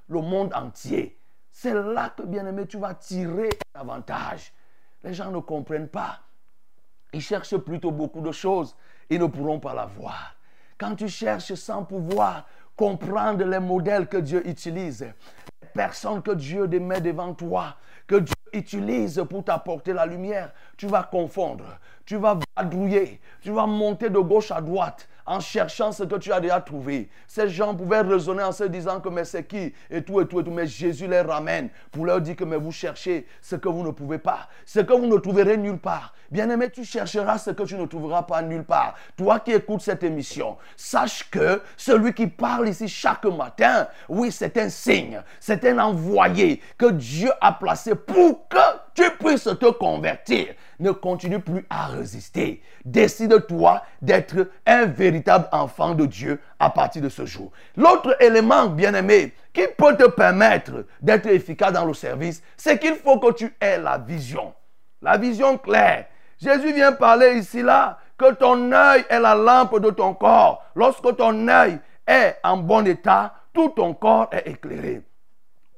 le 0.08 0.20
monde 0.22 0.54
entier. 0.54 1.18
C'est 1.50 1.74
là 1.74 2.14
que, 2.16 2.22
bien 2.22 2.46
aimé, 2.46 2.66
tu 2.66 2.78
vas 2.78 2.94
tirer 2.94 3.50
un 3.74 3.80
avantage. 3.80 4.53
Les 5.04 5.14
gens 5.14 5.30
ne 5.30 5.38
comprennent 5.38 5.88
pas. 5.88 6.20
Ils 7.12 7.20
cherchent 7.20 7.56
plutôt 7.58 7.92
beaucoup 7.92 8.20
de 8.20 8.32
choses. 8.32 8.74
Ils 9.10 9.20
ne 9.20 9.26
pourront 9.26 9.60
pas 9.60 9.74
l'avoir. 9.74 10.34
Quand 10.78 10.96
tu 10.96 11.08
cherches 11.08 11.54
sans 11.54 11.84
pouvoir 11.84 12.46
comprendre 12.74 13.44
les 13.44 13.60
modèles 13.60 14.08
que 14.08 14.16
Dieu 14.16 14.46
utilise, 14.48 15.02
les 15.62 15.68
personnes 15.68 16.22
que 16.22 16.32
Dieu 16.32 16.66
met 16.66 17.00
devant 17.00 17.34
toi, 17.34 17.76
que 18.06 18.16
Dieu 18.16 18.34
utilise 18.52 19.22
pour 19.28 19.44
t'apporter 19.44 19.92
la 19.92 20.06
lumière, 20.06 20.52
tu 20.76 20.86
vas 20.86 21.04
confondre, 21.04 21.78
tu 22.04 22.16
vas 22.16 22.38
vadrouiller, 22.56 23.20
tu 23.40 23.50
vas 23.50 23.66
monter 23.66 24.10
de 24.10 24.18
gauche 24.18 24.50
à 24.50 24.60
droite 24.60 25.08
en 25.26 25.40
cherchant 25.40 25.92
ce 25.92 26.04
que 26.04 26.16
tu 26.16 26.32
as 26.32 26.40
déjà 26.40 26.60
trouvé. 26.60 27.08
Ces 27.26 27.48
gens 27.48 27.74
pouvaient 27.74 28.00
raisonner 28.00 28.42
en 28.42 28.52
se 28.52 28.64
disant 28.64 29.00
que 29.00 29.08
mais 29.08 29.24
c'est 29.24 29.44
qui? 29.44 29.72
Et 29.90 30.02
tout 30.02 30.20
et 30.20 30.26
tout 30.26 30.40
et 30.40 30.44
tout. 30.44 30.50
Mais 30.50 30.66
Jésus 30.66 31.06
les 31.06 31.20
ramène 31.20 31.70
pour 31.90 32.06
leur 32.06 32.20
dire 32.20 32.36
que 32.36 32.44
mais 32.44 32.56
vous 32.56 32.72
cherchez 32.72 33.26
ce 33.40 33.56
que 33.56 33.68
vous 33.68 33.82
ne 33.82 33.90
pouvez 33.90 34.18
pas, 34.18 34.48
ce 34.66 34.80
que 34.80 34.92
vous 34.92 35.06
ne 35.06 35.16
trouverez 35.18 35.56
nulle 35.56 35.78
part. 35.78 36.14
Bien-aimé, 36.30 36.70
tu 36.70 36.84
chercheras 36.84 37.38
ce 37.38 37.50
que 37.50 37.62
tu 37.62 37.76
ne 37.76 37.86
trouveras 37.86 38.22
pas 38.22 38.42
nulle 38.42 38.64
part. 38.64 38.94
Toi 39.16 39.40
qui 39.40 39.52
écoutes 39.52 39.82
cette 39.82 40.02
émission, 40.02 40.56
sache 40.76 41.30
que 41.30 41.62
celui 41.76 42.12
qui 42.12 42.26
parle 42.26 42.68
ici 42.68 42.88
chaque 42.88 43.24
matin, 43.26 43.86
oui, 44.08 44.32
c'est 44.32 44.56
un 44.58 44.68
signe, 44.68 45.22
c'est 45.38 45.64
un 45.64 45.78
envoyé 45.78 46.60
que 46.76 46.90
Dieu 46.90 47.30
a 47.40 47.52
placé 47.52 47.94
pour 47.94 48.48
que 48.48 48.58
tu 48.94 49.04
puisses 49.18 49.44
te 49.44 49.70
convertir. 49.72 50.54
Ne 50.78 50.90
continue 50.90 51.40
plus 51.40 51.64
à 51.70 51.86
résister. 51.86 52.62
Décide-toi 52.84 53.82
d'être 54.02 54.48
un 54.66 54.86
véritable 54.86 55.48
enfant 55.52 55.94
de 55.94 56.06
Dieu 56.06 56.40
à 56.58 56.70
partir 56.70 57.02
de 57.02 57.08
ce 57.08 57.24
jour. 57.26 57.52
L'autre 57.76 58.16
élément, 58.20 58.66
bien-aimé, 58.66 59.32
qui 59.52 59.66
peut 59.78 59.96
te 59.96 60.08
permettre 60.08 60.84
d'être 61.00 61.26
efficace 61.26 61.72
dans 61.72 61.84
le 61.84 61.94
service, 61.94 62.42
c'est 62.56 62.78
qu'il 62.78 62.94
faut 62.96 63.18
que 63.18 63.32
tu 63.32 63.54
aies 63.60 63.78
la 63.78 63.98
vision. 63.98 64.52
La 65.00 65.16
vision 65.16 65.58
claire. 65.58 66.06
Jésus 66.40 66.72
vient 66.72 66.92
parler 66.92 67.38
ici 67.38 67.62
là 67.62 67.98
que 68.18 68.32
ton 68.32 68.72
œil 68.72 69.04
est 69.08 69.20
la 69.20 69.34
lampe 69.34 69.78
de 69.80 69.90
ton 69.90 70.14
corps. 70.14 70.64
Lorsque 70.74 71.16
ton 71.16 71.48
œil 71.48 71.78
est 72.06 72.36
en 72.42 72.56
bon 72.56 72.86
état, 72.86 73.34
tout 73.52 73.68
ton 73.70 73.94
corps 73.94 74.28
est 74.32 74.48
éclairé. 74.48 75.02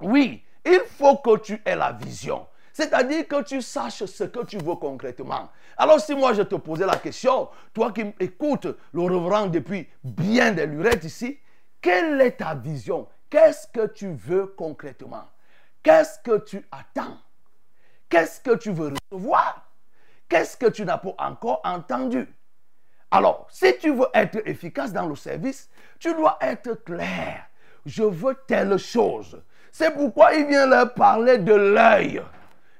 Oui, 0.00 0.42
il 0.64 0.80
faut 0.98 1.16
que 1.16 1.38
tu 1.38 1.62
aies 1.64 1.76
la 1.76 1.92
vision. 1.92 2.46
C'est-à-dire 2.76 3.26
que 3.26 3.42
tu 3.42 3.62
saches 3.62 4.04
ce 4.04 4.24
que 4.24 4.44
tu 4.44 4.58
veux 4.58 4.74
concrètement. 4.74 5.48
Alors 5.78 5.98
si 5.98 6.14
moi 6.14 6.34
je 6.34 6.42
te 6.42 6.56
posais 6.56 6.84
la 6.84 6.96
question, 6.96 7.48
toi 7.72 7.90
qui 7.90 8.04
écoutes 8.20 8.66
le 8.92 9.00
reverend 9.00 9.46
depuis 9.46 9.88
bien 10.04 10.52
des 10.52 10.66
lurettes 10.66 11.04
ici, 11.04 11.38
quelle 11.80 12.20
est 12.20 12.32
ta 12.32 12.54
vision? 12.54 13.08
Qu'est-ce 13.30 13.66
que 13.68 13.86
tu 13.86 14.10
veux 14.12 14.48
concrètement? 14.58 15.24
Qu'est-ce 15.82 16.18
que 16.18 16.36
tu 16.44 16.68
attends? 16.70 17.16
Qu'est-ce 18.10 18.42
que 18.42 18.54
tu 18.54 18.72
veux 18.72 18.92
recevoir? 19.10 19.70
Qu'est-ce 20.28 20.58
que 20.58 20.66
tu 20.66 20.84
n'as 20.84 20.98
pas 20.98 21.14
encore 21.16 21.62
entendu? 21.64 22.28
Alors, 23.10 23.46
si 23.50 23.74
tu 23.78 23.90
veux 23.90 24.08
être 24.12 24.46
efficace 24.46 24.92
dans 24.92 25.06
le 25.06 25.16
service, 25.16 25.70
tu 25.98 26.12
dois 26.12 26.36
être 26.42 26.74
clair. 26.84 27.46
Je 27.86 28.02
veux 28.02 28.36
telle 28.46 28.76
chose. 28.76 29.42
C'est 29.72 29.92
pourquoi 29.92 30.34
il 30.34 30.46
vient 30.46 30.66
leur 30.66 30.92
parler 30.92 31.38
de 31.38 31.54
l'œil. 31.54 32.20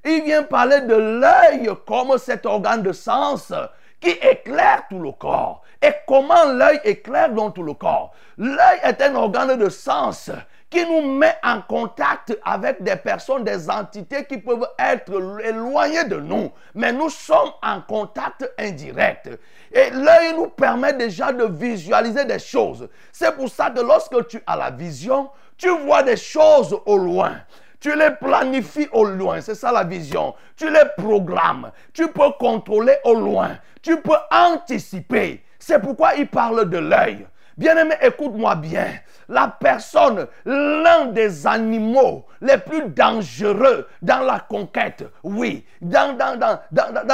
Il 0.09 0.23
vient 0.23 0.45
parler 0.45 0.83
de 0.83 0.95
l'œil 0.95 1.69
comme 1.85 2.17
cet 2.17 2.47
organe 2.47 2.83
de 2.83 2.93
sens 2.93 3.53
qui 4.01 4.11
éclaire 4.11 4.85
tout 4.89 5.01
le 5.01 5.11
corps. 5.11 5.63
Et 5.83 5.91
comment 6.07 6.45
l'œil 6.45 6.81
éclaire 6.85 7.33
dans 7.33 7.51
tout 7.51 7.65
le 7.65 7.75
corps? 7.75 8.13
L'œil 8.39 8.79
est 8.85 9.03
un 9.03 9.17
organe 9.17 9.57
de 9.57 9.69
sens 9.69 10.31
qui 10.71 10.87
nous 10.87 11.13
met 11.13 11.35
en 11.43 11.61
contact 11.61 12.39
avec 12.45 12.85
des 12.85 12.95
personnes, 12.95 13.43
des 13.43 13.69
entités 13.69 14.25
qui 14.25 14.39
peuvent 14.39 14.69
être 14.79 15.13
éloignées 15.45 16.05
de 16.05 16.17
nous, 16.17 16.53
mais 16.75 16.93
nous 16.93 17.11
sommes 17.11 17.51
en 17.61 17.81
contact 17.81 18.49
indirect. 18.59 19.31
Et 19.73 19.91
l'œil 19.91 20.35
nous 20.37 20.49
permet 20.49 20.93
déjà 20.93 21.33
de 21.33 21.47
visualiser 21.47 22.25
des 22.25 22.39
choses. 22.39 22.89
C'est 23.11 23.35
pour 23.35 23.49
ça 23.49 23.71
que 23.71 23.81
lorsque 23.81 24.29
tu 24.29 24.41
as 24.47 24.57
la 24.57 24.71
vision, 24.71 25.31
tu 25.57 25.69
vois 25.69 26.05
des 26.05 26.17
choses 26.17 26.79
au 26.87 26.97
loin. 26.97 27.33
Tu 27.81 27.95
les 27.95 28.11
planifies 28.11 28.89
au 28.93 29.05
loin, 29.05 29.41
c'est 29.41 29.55
ça 29.55 29.73
la 29.73 29.85
vision. 29.85 30.35
Tu 30.57 30.71
les 30.71 30.85
programmes, 30.97 31.71
tu 31.93 32.09
peux 32.09 32.31
contrôler 32.39 32.97
au 33.05 33.15
loin, 33.15 33.59
tu 33.83 34.01
peux 34.01 34.17
anticiper. 34.31 35.45
C'est 35.59 35.81
pourquoi 35.81 36.15
il 36.15 36.29
parle 36.29 36.69
de 36.69 36.79
l'œil. 36.79 37.27
Bien-aimé, 37.57 37.95
écoute-moi 38.03 38.55
bien. 38.57 38.87
La 39.29 39.49
personne, 39.49 40.27
l'un 40.45 41.07
des 41.07 41.47
animaux 41.47 42.27
les 42.41 42.59
plus 42.59 42.89
dangereux 42.91 43.89
dans 44.03 44.21
la 44.21 44.41
conquête, 44.41 45.05
oui, 45.25 45.65
dans, 45.81 46.17
dans, 46.17 46.61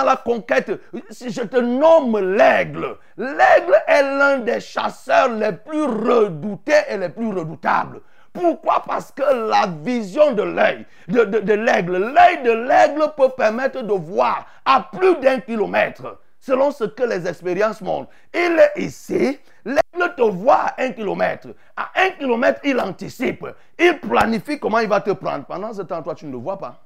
la 0.04 0.16
conquête, 0.16 0.72
si 1.10 1.30
je 1.30 1.42
te 1.42 1.56
nomme 1.58 2.18
l'aigle, 2.36 2.98
l'aigle 3.16 3.76
est 3.86 4.02
l'un 4.02 4.38
des 4.38 4.60
chasseurs 4.60 5.30
les 5.30 5.52
plus 5.52 5.84
redoutés 5.84 6.82
et 6.88 6.98
les 6.98 7.08
plus 7.08 7.28
redoutables. 7.28 8.00
Pourquoi? 8.32 8.82
Parce 8.86 9.12
que 9.12 9.22
la 9.22 9.66
vision 9.66 10.32
de 10.32 10.42
l'œil, 10.42 10.86
de, 11.08 11.52
l'aigle, 11.52 11.98
l'œil 11.98 12.42
de 12.42 12.52
l'aigle 12.52 13.12
peut 13.16 13.28
permettre 13.36 13.82
de 13.82 13.92
voir 13.92 14.46
à 14.64 14.88
plus 14.92 15.16
d'un 15.16 15.40
kilomètre, 15.40 16.18
selon 16.40 16.70
ce 16.70 16.84
que 16.84 17.02
les 17.02 17.26
expériences 17.26 17.82
montrent. 17.82 18.10
Il 18.32 18.58
est 18.58 18.82
ici, 18.82 19.38
l'aigle 19.64 20.14
te 20.16 20.22
voit 20.22 20.54
à 20.54 20.82
un 20.82 20.92
kilomètre. 20.92 21.48
À 21.76 21.90
un 21.94 22.10
kilomètre, 22.10 22.60
il 22.64 22.80
anticipe, 22.80 23.46
il 23.78 23.98
planifie 24.00 24.58
comment 24.58 24.78
il 24.78 24.88
va 24.88 25.00
te 25.00 25.10
prendre. 25.10 25.44
Pendant 25.44 25.74
ce 25.74 25.82
temps, 25.82 26.02
toi, 26.02 26.14
tu 26.14 26.24
ne 26.24 26.32
le 26.32 26.38
vois 26.38 26.58
pas. 26.58 26.82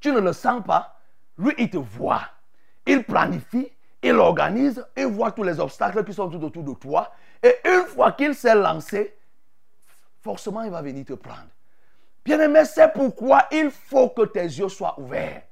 Tu 0.00 0.12
ne 0.12 0.20
le 0.20 0.32
sens 0.32 0.62
pas. 0.64 0.96
Lui, 1.36 1.52
il 1.58 1.68
te 1.68 1.76
voit. 1.76 2.22
Il 2.86 3.04
planifie, 3.04 3.70
il 4.02 4.14
organise, 4.14 4.84
il 4.96 5.06
voit 5.06 5.32
tous 5.32 5.42
les 5.42 5.60
obstacles 5.60 6.04
qui 6.04 6.14
sont 6.14 6.30
tout 6.30 6.42
autour 6.42 6.62
de 6.62 6.72
toi. 6.72 7.12
Et 7.42 7.56
une 7.64 7.84
fois 7.86 8.12
qu'il 8.12 8.34
s'est 8.34 8.54
lancé, 8.54 9.15
forcément 10.26 10.62
il 10.64 10.72
va 10.72 10.82
venir 10.82 11.04
te 11.04 11.12
prendre. 11.12 11.52
Bien-aimé, 12.24 12.64
c'est 12.64 12.92
pourquoi 12.92 13.44
il 13.52 13.70
faut 13.70 14.08
que 14.08 14.22
tes 14.22 14.42
yeux 14.42 14.68
soient 14.68 14.98
ouverts. 14.98 15.42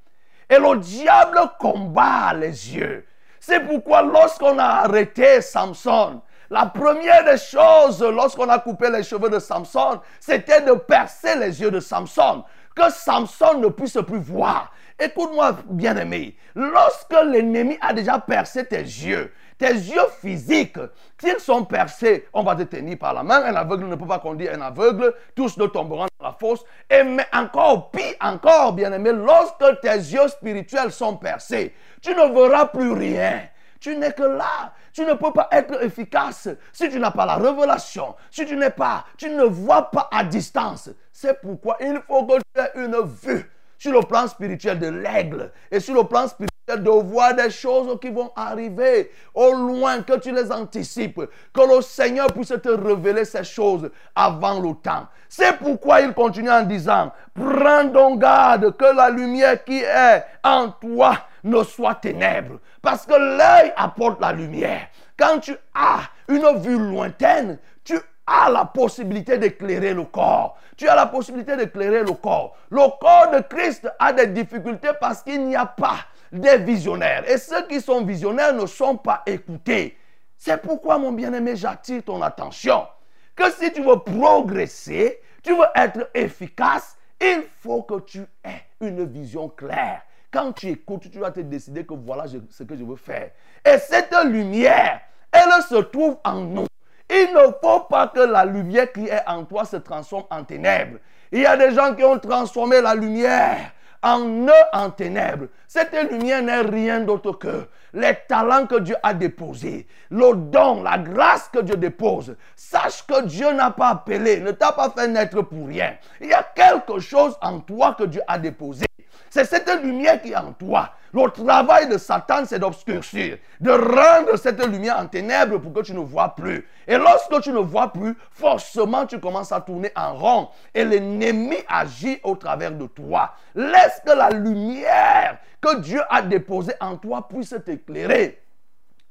Et 0.50 0.58
le 0.58 0.76
diable 0.78 1.38
combat 1.60 2.34
les 2.34 2.74
yeux. 2.74 3.06
C'est 3.38 3.60
pourquoi 3.60 4.02
lorsqu'on 4.02 4.58
a 4.58 4.82
arrêté 4.84 5.40
Samson, 5.40 6.20
la 6.50 6.66
première 6.66 7.24
des 7.24 7.38
choses, 7.38 8.02
lorsqu'on 8.02 8.48
a 8.48 8.58
coupé 8.58 8.90
les 8.90 9.04
cheveux 9.04 9.30
de 9.30 9.38
Samson, 9.38 10.00
c'était 10.18 10.62
de 10.62 10.72
percer 10.72 11.36
les 11.36 11.60
yeux 11.60 11.70
de 11.70 11.78
Samson, 11.80 12.42
que 12.74 12.90
Samson 12.90 13.60
ne 13.60 13.68
puisse 13.68 13.98
plus 14.04 14.18
voir. 14.18 14.72
Écoute-moi, 14.98 15.56
bien-aimé, 15.66 16.36
lorsque 16.56 17.14
l'ennemi 17.24 17.78
a 17.80 17.92
déjà 17.92 18.18
percé 18.18 18.64
tes 18.64 18.82
yeux, 18.82 19.32
tes 19.58 19.72
yeux 19.72 20.08
physiques, 20.20 20.78
s'ils 21.18 21.40
sont 21.40 21.64
percés, 21.64 22.26
on 22.32 22.42
va 22.42 22.56
te 22.56 22.62
tenir 22.62 22.98
par 22.98 23.14
la 23.14 23.22
main. 23.22 23.42
Un 23.44 23.54
aveugle 23.54 23.86
ne 23.86 23.94
peut 23.94 24.06
pas 24.06 24.18
conduire 24.18 24.52
un 24.54 24.60
aveugle. 24.60 25.14
Tous 25.34 25.56
ne 25.56 25.66
tomberont 25.66 26.06
dans 26.18 26.26
la 26.26 26.32
fosse. 26.32 26.64
Et 26.90 27.02
mais 27.02 27.26
encore 27.32 27.90
pire, 27.90 28.14
encore 28.20 28.72
bien 28.72 28.92
aimé, 28.92 29.12
lorsque 29.12 29.80
tes 29.80 29.96
yeux 29.96 30.28
spirituels 30.28 30.92
sont 30.92 31.16
percés, 31.16 31.74
tu 32.02 32.10
ne 32.10 32.32
verras 32.34 32.66
plus 32.66 32.92
rien. 32.92 33.42
Tu 33.80 33.96
n'es 33.96 34.12
que 34.12 34.22
là. 34.22 34.72
Tu 34.92 35.04
ne 35.04 35.14
peux 35.14 35.32
pas 35.32 35.48
être 35.52 35.82
efficace 35.82 36.48
si 36.72 36.88
tu 36.88 36.98
n'as 36.98 37.10
pas 37.10 37.26
la 37.26 37.36
révélation. 37.36 38.14
Si 38.30 38.46
tu 38.46 38.56
n'es 38.56 38.70
pas, 38.70 39.04
tu 39.18 39.28
ne 39.28 39.42
vois 39.42 39.90
pas 39.90 40.08
à 40.10 40.24
distance. 40.24 40.88
C'est 41.12 41.40
pourquoi 41.40 41.76
il 41.80 42.00
faut 42.06 42.24
que 42.24 42.38
tu 42.38 42.60
aies 42.60 42.84
une 42.84 42.96
vue 43.02 43.50
sur 43.76 43.92
le 43.92 44.00
plan 44.00 44.26
spirituel 44.26 44.78
de 44.78 44.88
l'aigle 44.88 45.52
et 45.70 45.80
sur 45.80 45.94
le 45.94 46.04
plan 46.04 46.26
spirituel 46.28 46.53
de 46.66 46.90
voir 46.90 47.34
des 47.34 47.50
choses 47.50 47.98
qui 48.00 48.08
vont 48.08 48.30
arriver 48.34 49.10
au 49.34 49.52
loin, 49.52 50.02
que 50.02 50.18
tu 50.18 50.32
les 50.32 50.50
anticipes, 50.50 51.20
que 51.52 51.60
le 51.60 51.82
Seigneur 51.82 52.28
puisse 52.28 52.48
te 52.48 52.68
révéler 52.68 53.24
ces 53.24 53.44
choses 53.44 53.90
avant 54.14 54.60
le 54.60 54.74
temps. 54.74 55.06
C'est 55.28 55.58
pourquoi 55.58 56.00
il 56.00 56.14
continue 56.14 56.50
en 56.50 56.62
disant, 56.62 57.12
prends 57.34 57.84
donc 57.84 58.20
garde 58.20 58.76
que 58.76 58.96
la 58.96 59.10
lumière 59.10 59.62
qui 59.64 59.80
est 59.80 60.24
en 60.42 60.70
toi 60.70 61.16
ne 61.42 61.62
soit 61.62 61.96
ténèbre, 61.96 62.58
parce 62.80 63.04
que 63.04 63.14
l'œil 63.14 63.72
apporte 63.76 64.20
la 64.20 64.32
lumière. 64.32 64.88
Quand 65.18 65.38
tu 65.40 65.54
as 65.74 66.00
une 66.28 66.58
vue 66.58 66.78
lointaine, 66.78 67.58
tu 67.84 67.98
as 68.26 68.50
la 68.50 68.64
possibilité 68.64 69.36
d'éclairer 69.36 69.92
le 69.92 70.04
corps. 70.04 70.56
Tu 70.76 70.88
as 70.88 70.94
la 70.94 71.06
possibilité 71.06 71.56
d'éclairer 71.56 72.02
le 72.02 72.12
corps. 72.12 72.56
Le 72.70 72.80
corps 72.98 73.30
de 73.32 73.40
Christ 73.40 73.88
a 73.98 74.12
des 74.12 74.28
difficultés 74.28 74.90
parce 74.98 75.22
qu'il 75.22 75.46
n'y 75.46 75.54
a 75.54 75.66
pas 75.66 75.98
des 76.34 76.58
visionnaires. 76.58 77.28
Et 77.30 77.38
ceux 77.38 77.66
qui 77.66 77.80
sont 77.80 78.04
visionnaires 78.04 78.52
ne 78.52 78.66
sont 78.66 78.96
pas 78.96 79.22
écoutés. 79.26 79.96
C'est 80.36 80.60
pourquoi, 80.60 80.98
mon 80.98 81.12
bien-aimé, 81.12 81.56
j'attire 81.56 82.02
ton 82.02 82.20
attention. 82.20 82.86
Que 83.34 83.50
si 83.52 83.72
tu 83.72 83.82
veux 83.82 83.98
progresser, 83.98 85.20
tu 85.42 85.54
veux 85.54 85.66
être 85.74 86.10
efficace, 86.14 86.96
il 87.20 87.42
faut 87.60 87.82
que 87.82 88.00
tu 88.00 88.20
aies 88.44 88.64
une 88.80 89.04
vision 89.04 89.48
claire. 89.48 90.02
Quand 90.30 90.52
tu 90.52 90.68
écoutes, 90.68 91.10
tu 91.10 91.18
vas 91.18 91.30
te 91.30 91.40
décider 91.40 91.86
que 91.86 91.94
voilà 91.94 92.24
ce 92.26 92.62
que 92.64 92.76
je 92.76 92.84
veux 92.84 92.96
faire. 92.96 93.30
Et 93.64 93.78
cette 93.78 94.14
lumière, 94.24 95.00
elle 95.30 95.62
se 95.62 95.76
trouve 95.76 96.18
en 96.24 96.40
nous. 96.40 96.66
Il 97.08 97.32
ne 97.32 97.52
faut 97.62 97.80
pas 97.80 98.08
que 98.08 98.20
la 98.20 98.44
lumière 98.44 98.90
qui 98.92 99.06
est 99.06 99.22
en 99.26 99.44
toi 99.44 99.64
se 99.64 99.76
transforme 99.76 100.24
en 100.30 100.42
ténèbres. 100.42 100.98
Il 101.30 101.40
y 101.40 101.46
a 101.46 101.56
des 101.56 101.72
gens 101.72 101.94
qui 101.94 102.02
ont 102.02 102.18
transformé 102.18 102.80
la 102.80 102.94
lumière 102.94 103.72
en 104.04 104.46
eux 104.46 104.66
en 104.72 104.90
ténèbres. 104.90 105.46
Cette 105.66 105.94
lumière 106.10 106.42
n'est 106.42 106.60
rien 106.60 107.00
d'autre 107.00 107.32
que 107.32 107.66
les 107.94 108.14
talents 108.28 108.66
que 108.66 108.78
Dieu 108.80 108.96
a 109.02 109.14
déposés, 109.14 109.86
le 110.10 110.34
don, 110.34 110.82
la 110.82 110.98
grâce 110.98 111.48
que 111.48 111.60
Dieu 111.60 111.76
dépose. 111.76 112.36
Sache 112.54 113.04
que 113.06 113.24
Dieu 113.24 113.52
n'a 113.52 113.70
pas 113.70 113.88
appelé, 113.88 114.40
ne 114.40 114.50
t'a 114.50 114.72
pas 114.72 114.90
fait 114.90 115.08
naître 115.08 115.40
pour 115.42 115.68
rien. 115.68 115.96
Il 116.20 116.28
y 116.28 116.34
a 116.34 116.42
quelque 116.42 116.98
chose 117.00 117.36
en 117.40 117.60
toi 117.60 117.94
que 117.98 118.04
Dieu 118.04 118.20
a 118.28 118.38
déposé. 118.38 118.84
C'est 119.30 119.44
cette 119.44 119.70
lumière 119.82 120.20
qui 120.20 120.32
est 120.32 120.36
en 120.36 120.52
toi. 120.52 120.90
Le 121.12 121.30
travail 121.30 121.88
de 121.88 121.96
Satan, 121.96 122.44
c'est 122.44 122.58
d'obscurcir, 122.58 123.38
de 123.60 123.70
rendre 123.70 124.36
cette 124.36 124.64
lumière 124.66 124.98
en 124.98 125.06
ténèbres 125.06 125.58
pour 125.58 125.72
que 125.72 125.80
tu 125.80 125.94
ne 125.94 126.00
vois 126.00 126.34
plus. 126.34 126.66
Et 126.88 126.96
lorsque 126.96 127.40
tu 127.40 127.52
ne 127.52 127.58
vois 127.58 127.92
plus, 127.92 128.16
forcément, 128.32 129.06
tu 129.06 129.20
commences 129.20 129.52
à 129.52 129.60
tourner 129.60 129.92
en 129.94 130.14
rond. 130.14 130.48
Et 130.74 130.84
l'ennemi 130.84 131.56
agit 131.68 132.18
au 132.24 132.34
travers 132.34 132.72
de 132.72 132.86
toi. 132.88 133.32
Laisse 133.54 134.02
que 134.04 134.10
la 134.10 134.30
lumière 134.30 135.38
que 135.60 135.78
Dieu 135.78 136.00
a 136.10 136.20
déposée 136.20 136.74
en 136.80 136.96
toi 136.96 137.28
puisse 137.28 137.54
t'éclairer. 137.64 138.42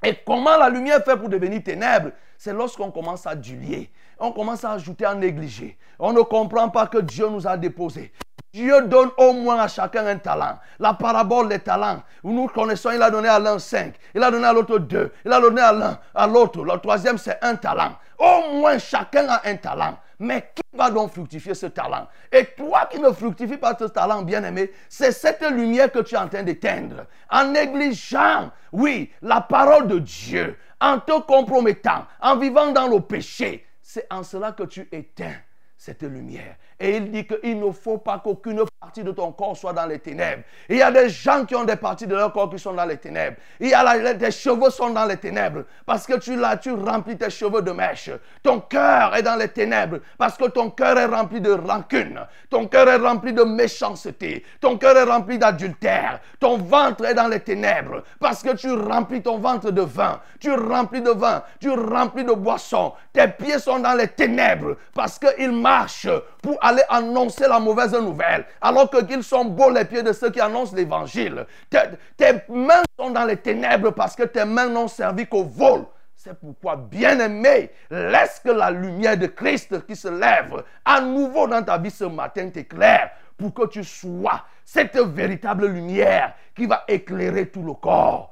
Et 0.03 0.17
comment 0.25 0.57
la 0.57 0.69
lumière 0.69 1.01
fait 1.05 1.15
pour 1.15 1.29
devenir 1.29 1.63
ténèbres 1.63 2.11
C'est 2.37 2.51
lorsqu'on 2.51 2.91
commence 2.91 3.25
à 3.25 3.33
dulier. 3.33 3.89
On 4.19 4.33
commence 4.33 4.65
à 4.65 4.71
ajouter, 4.71 5.05
à 5.05 5.15
négliger. 5.15 5.77
On 5.97 6.11
ne 6.11 6.21
comprend 6.21 6.69
pas 6.69 6.87
que 6.87 6.97
Dieu 6.97 7.29
nous 7.29 7.47
a 7.47 7.55
déposé. 7.55 8.11
Dieu 8.53 8.83
donne 8.83 9.09
au 9.17 9.33
moins 9.33 9.61
à 9.61 9.67
chacun 9.67 10.05
un 10.05 10.17
talent. 10.17 10.59
La 10.77 10.93
parabole 10.93 11.49
des 11.49 11.57
talents, 11.57 12.03
nous 12.23 12.47
connaissons, 12.47 12.91
il 12.91 13.01
a 13.01 13.09
donné 13.09 13.27
à 13.27 13.39
l'un 13.39 13.57
cinq, 13.57 13.95
il 14.13 14.21
a 14.21 14.29
donné 14.29 14.45
à 14.45 14.53
l'autre 14.53 14.77
deux, 14.77 15.11
il 15.25 15.33
a 15.33 15.41
donné 15.41 15.59
à 15.59 15.73
l'un, 15.73 15.99
à 16.13 16.27
l'autre. 16.27 16.63
Le 16.63 16.77
troisième, 16.77 17.17
c'est 17.17 17.39
un 17.41 17.55
talent. 17.55 17.97
Au 18.19 18.53
moins 18.53 18.77
chacun 18.77 19.27
a 19.27 19.41
un 19.45 19.55
talent. 19.55 19.97
Mais 20.19 20.51
qui 20.53 20.61
va 20.71 20.91
donc 20.91 21.11
fructifier 21.11 21.55
ce 21.55 21.65
talent? 21.65 22.07
Et 22.31 22.45
toi 22.55 22.87
qui 22.91 22.99
ne 22.99 23.11
fructifie 23.11 23.57
pas 23.57 23.75
ce 23.77 23.85
talent, 23.85 24.21
bien-aimé, 24.21 24.71
c'est 24.87 25.11
cette 25.11 25.41
lumière 25.49 25.91
que 25.91 25.99
tu 25.99 26.13
es 26.13 26.19
en 26.19 26.27
train 26.27 26.43
d'éteindre. 26.43 27.07
En 27.31 27.45
négligeant, 27.45 28.51
oui, 28.71 29.11
la 29.23 29.41
parole 29.41 29.87
de 29.87 29.97
Dieu, 29.97 30.59
en 30.79 30.99
te 30.99 31.19
compromettant, 31.21 32.05
en 32.21 32.37
vivant 32.37 32.71
dans 32.71 32.87
le 32.87 32.99
péché. 32.99 33.65
C'est 33.81 34.05
en 34.11 34.21
cela 34.21 34.51
que 34.51 34.63
tu 34.63 34.87
éteins 34.91 35.33
cette 35.75 36.03
lumière. 36.03 36.55
Et 36.83 36.97
il 36.97 37.11
dit 37.11 37.25
qu'il 37.25 37.61
ne 37.61 37.71
faut 37.71 37.97
pas 37.97 38.19
qu'aucune 38.19 38.61
partie 38.81 39.05
de 39.05 39.11
ton 39.11 39.31
corps 39.31 39.55
soit 39.55 39.71
dans 39.71 39.85
les 39.85 39.99
ténèbres. 39.99 40.43
Il 40.67 40.75
y 40.75 40.81
a 40.81 40.91
des 40.91 41.07
gens 41.07 41.45
qui 41.45 41.55
ont 41.55 41.63
des 41.63 41.77
parties 41.77 42.05
de 42.05 42.13
leur 42.13 42.33
corps 42.33 42.49
qui 42.49 42.59
sont 42.59 42.73
dans 42.73 42.83
les 42.83 42.97
ténèbres. 42.97 43.37
Il 43.61 43.69
y 43.69 43.73
a 43.73 44.13
des 44.13 44.31
cheveux 44.31 44.69
sont 44.69 44.89
dans 44.89 45.05
les 45.05 45.15
ténèbres 45.15 45.63
parce 45.85 46.05
que 46.05 46.19
tu, 46.19 46.35
là, 46.35 46.57
tu 46.57 46.71
remplis 46.71 47.17
tes 47.17 47.29
cheveux 47.29 47.61
de 47.61 47.71
mèche. 47.71 48.09
Ton 48.43 48.59
cœur 48.59 49.15
est 49.15 49.21
dans 49.21 49.37
les 49.37 49.47
ténèbres 49.47 49.99
parce 50.17 50.35
que 50.35 50.43
ton 50.49 50.71
cœur 50.71 50.97
est 50.97 51.05
rempli 51.05 51.39
de 51.39 51.53
rancune. 51.53 52.19
Ton 52.49 52.67
cœur 52.67 52.89
est 52.89 52.97
rempli 52.97 53.31
de 53.31 53.43
méchanceté. 53.43 54.43
Ton 54.59 54.77
cœur 54.77 54.97
est 54.97 55.03
rempli 55.03 55.37
d'adultère. 55.37 56.19
Ton 56.41 56.57
ventre 56.57 57.05
est 57.05 57.13
dans 57.13 57.29
les 57.29 57.39
ténèbres 57.39 58.03
parce 58.19 58.43
que 58.43 58.53
tu 58.57 58.69
remplis 58.69 59.21
ton 59.21 59.37
ventre 59.37 59.71
de 59.71 59.83
vin. 59.83 60.19
Tu 60.41 60.51
remplis 60.51 61.01
de 61.01 61.11
vin. 61.11 61.43
Tu 61.61 61.69
remplis 61.69 62.25
de 62.25 62.33
boisson. 62.33 62.91
Tes 63.13 63.29
pieds 63.29 63.59
sont 63.59 63.79
dans 63.79 63.93
les 63.93 64.09
ténèbres 64.09 64.75
parce 64.93 65.17
qu'ils 65.17 65.53
marchent 65.53 66.09
pour 66.41 66.57
aller 66.59 66.72
annoncer 66.89 67.47
la 67.47 67.59
mauvaise 67.59 67.93
nouvelle, 67.93 68.45
alors 68.61 68.89
que 68.89 69.03
qu'ils 69.03 69.23
sont 69.23 69.45
beaux 69.45 69.69
les 69.69 69.85
pieds 69.85 70.03
de 70.03 70.11
ceux 70.13 70.31
qui 70.31 70.41
annoncent 70.41 70.75
l'évangile. 70.75 71.45
Tes, 71.69 72.33
mains 72.49 72.83
sont 72.99 73.11
dans 73.11 73.25
les 73.25 73.37
ténèbres 73.37 73.91
parce 73.91 74.15
que 74.15 74.23
tes 74.23 74.45
mains 74.45 74.69
n'ont 74.69 74.87
servi 74.87 75.27
qu'au 75.27 75.43
vol. 75.43 75.85
C'est 76.15 76.39
pourquoi, 76.39 76.77
bien-aimé, 76.77 77.71
laisse 77.91 78.39
que 78.43 78.49
la 78.49 78.71
lumière 78.71 79.17
de 79.17 79.27
Christ 79.27 79.85
qui 79.85 79.95
se 79.95 80.07
lève 80.07 80.63
à 80.85 81.01
nouveau 81.01 81.47
dans 81.47 81.61
ta 81.63 81.77
vie 81.77 81.91
ce 81.91 82.05
matin 82.05 82.49
t'éclaire 82.49 83.11
pour 83.37 83.53
que 83.53 83.67
tu 83.67 83.83
sois 83.83 84.43
cette 84.63 84.97
véritable 84.97 85.67
lumière 85.67 86.33
qui 86.55 86.65
va 86.65 86.83
éclairer 86.87 87.49
tout 87.49 87.63
le 87.63 87.73
corps. 87.73 88.31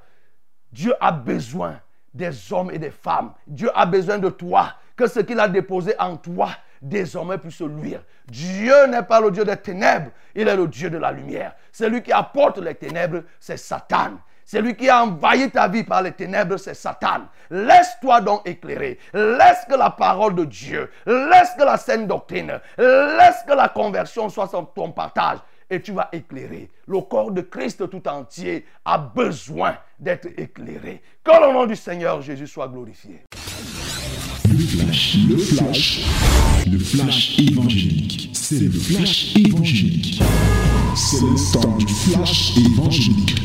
Dieu 0.71 0.93
a 1.01 1.11
besoin 1.11 1.79
des 2.13 2.53
hommes 2.53 2.71
et 2.71 2.79
des 2.79 2.91
femmes. 2.91 3.33
Dieu 3.47 3.69
a 3.75 3.85
besoin 3.85 4.17
de 4.17 4.29
toi, 4.29 4.73
que 4.95 5.07
ce 5.07 5.19
qu'il 5.19 5.39
a 5.39 5.47
déposé 5.47 5.93
en 5.99 6.17
toi 6.17 6.49
désormais 6.81 7.37
puisse 7.37 7.61
luire. 7.61 8.03
Dieu 8.27 8.87
n'est 8.87 9.03
pas 9.03 9.19
le 9.21 9.31
Dieu 9.31 9.45
des 9.45 9.57
ténèbres, 9.57 10.11
il 10.35 10.47
est 10.47 10.55
le 10.55 10.67
Dieu 10.67 10.89
de 10.89 10.97
la 10.97 11.11
lumière. 11.11 11.53
Celui 11.71 12.01
qui 12.01 12.11
apporte 12.11 12.57
les 12.57 12.75
ténèbres, 12.75 13.23
c'est 13.39 13.57
Satan. 13.57 14.17
Celui 14.45 14.75
qui 14.75 14.89
a 14.89 15.03
envahi 15.03 15.49
ta 15.49 15.67
vie 15.67 15.83
par 15.83 16.01
les 16.01 16.11
ténèbres, 16.11 16.57
c'est 16.57 16.73
Satan. 16.73 17.21
Laisse-toi 17.49 18.21
donc 18.21 18.47
éclairer. 18.47 18.99
Laisse 19.13 19.65
que 19.69 19.75
la 19.75 19.91
parole 19.91 20.35
de 20.35 20.45
Dieu, 20.45 20.91
laisse 21.05 21.51
que 21.57 21.63
la 21.63 21.77
saine 21.77 22.07
doctrine, 22.07 22.59
laisse 22.77 23.43
que 23.47 23.53
la 23.53 23.69
conversion 23.69 24.27
soit 24.27 24.49
ton 24.75 24.91
partage. 24.91 25.39
Et 25.69 25.81
tu 25.81 25.93
vas 25.93 26.09
éclairer. 26.11 26.69
Le 26.85 26.99
corps 26.99 27.31
de 27.31 27.39
Christ 27.39 27.89
tout 27.89 28.05
entier 28.09 28.65
a 28.83 28.97
besoin 28.97 29.77
d'être 29.97 30.27
éclairé. 30.37 31.01
Que 31.23 31.31
le 31.31 31.53
nom 31.53 31.65
du 31.65 31.77
Seigneur 31.77 32.21
Jésus 32.21 32.47
soit 32.47 32.67
glorifié. 32.67 33.23
Le 34.91 35.37
flash, 35.37 36.01
le 36.69 36.77
flash, 36.77 37.39
évangélique. 37.39 38.29
C'est 38.33 38.59
le 38.59 38.71
flash 38.71 39.33
évangélique. 39.37 40.21
C'est 40.95 41.21
le 41.21 41.53
temps 41.53 41.77
du 41.77 41.87
flash 41.87 42.57
évangélique. 42.57 43.37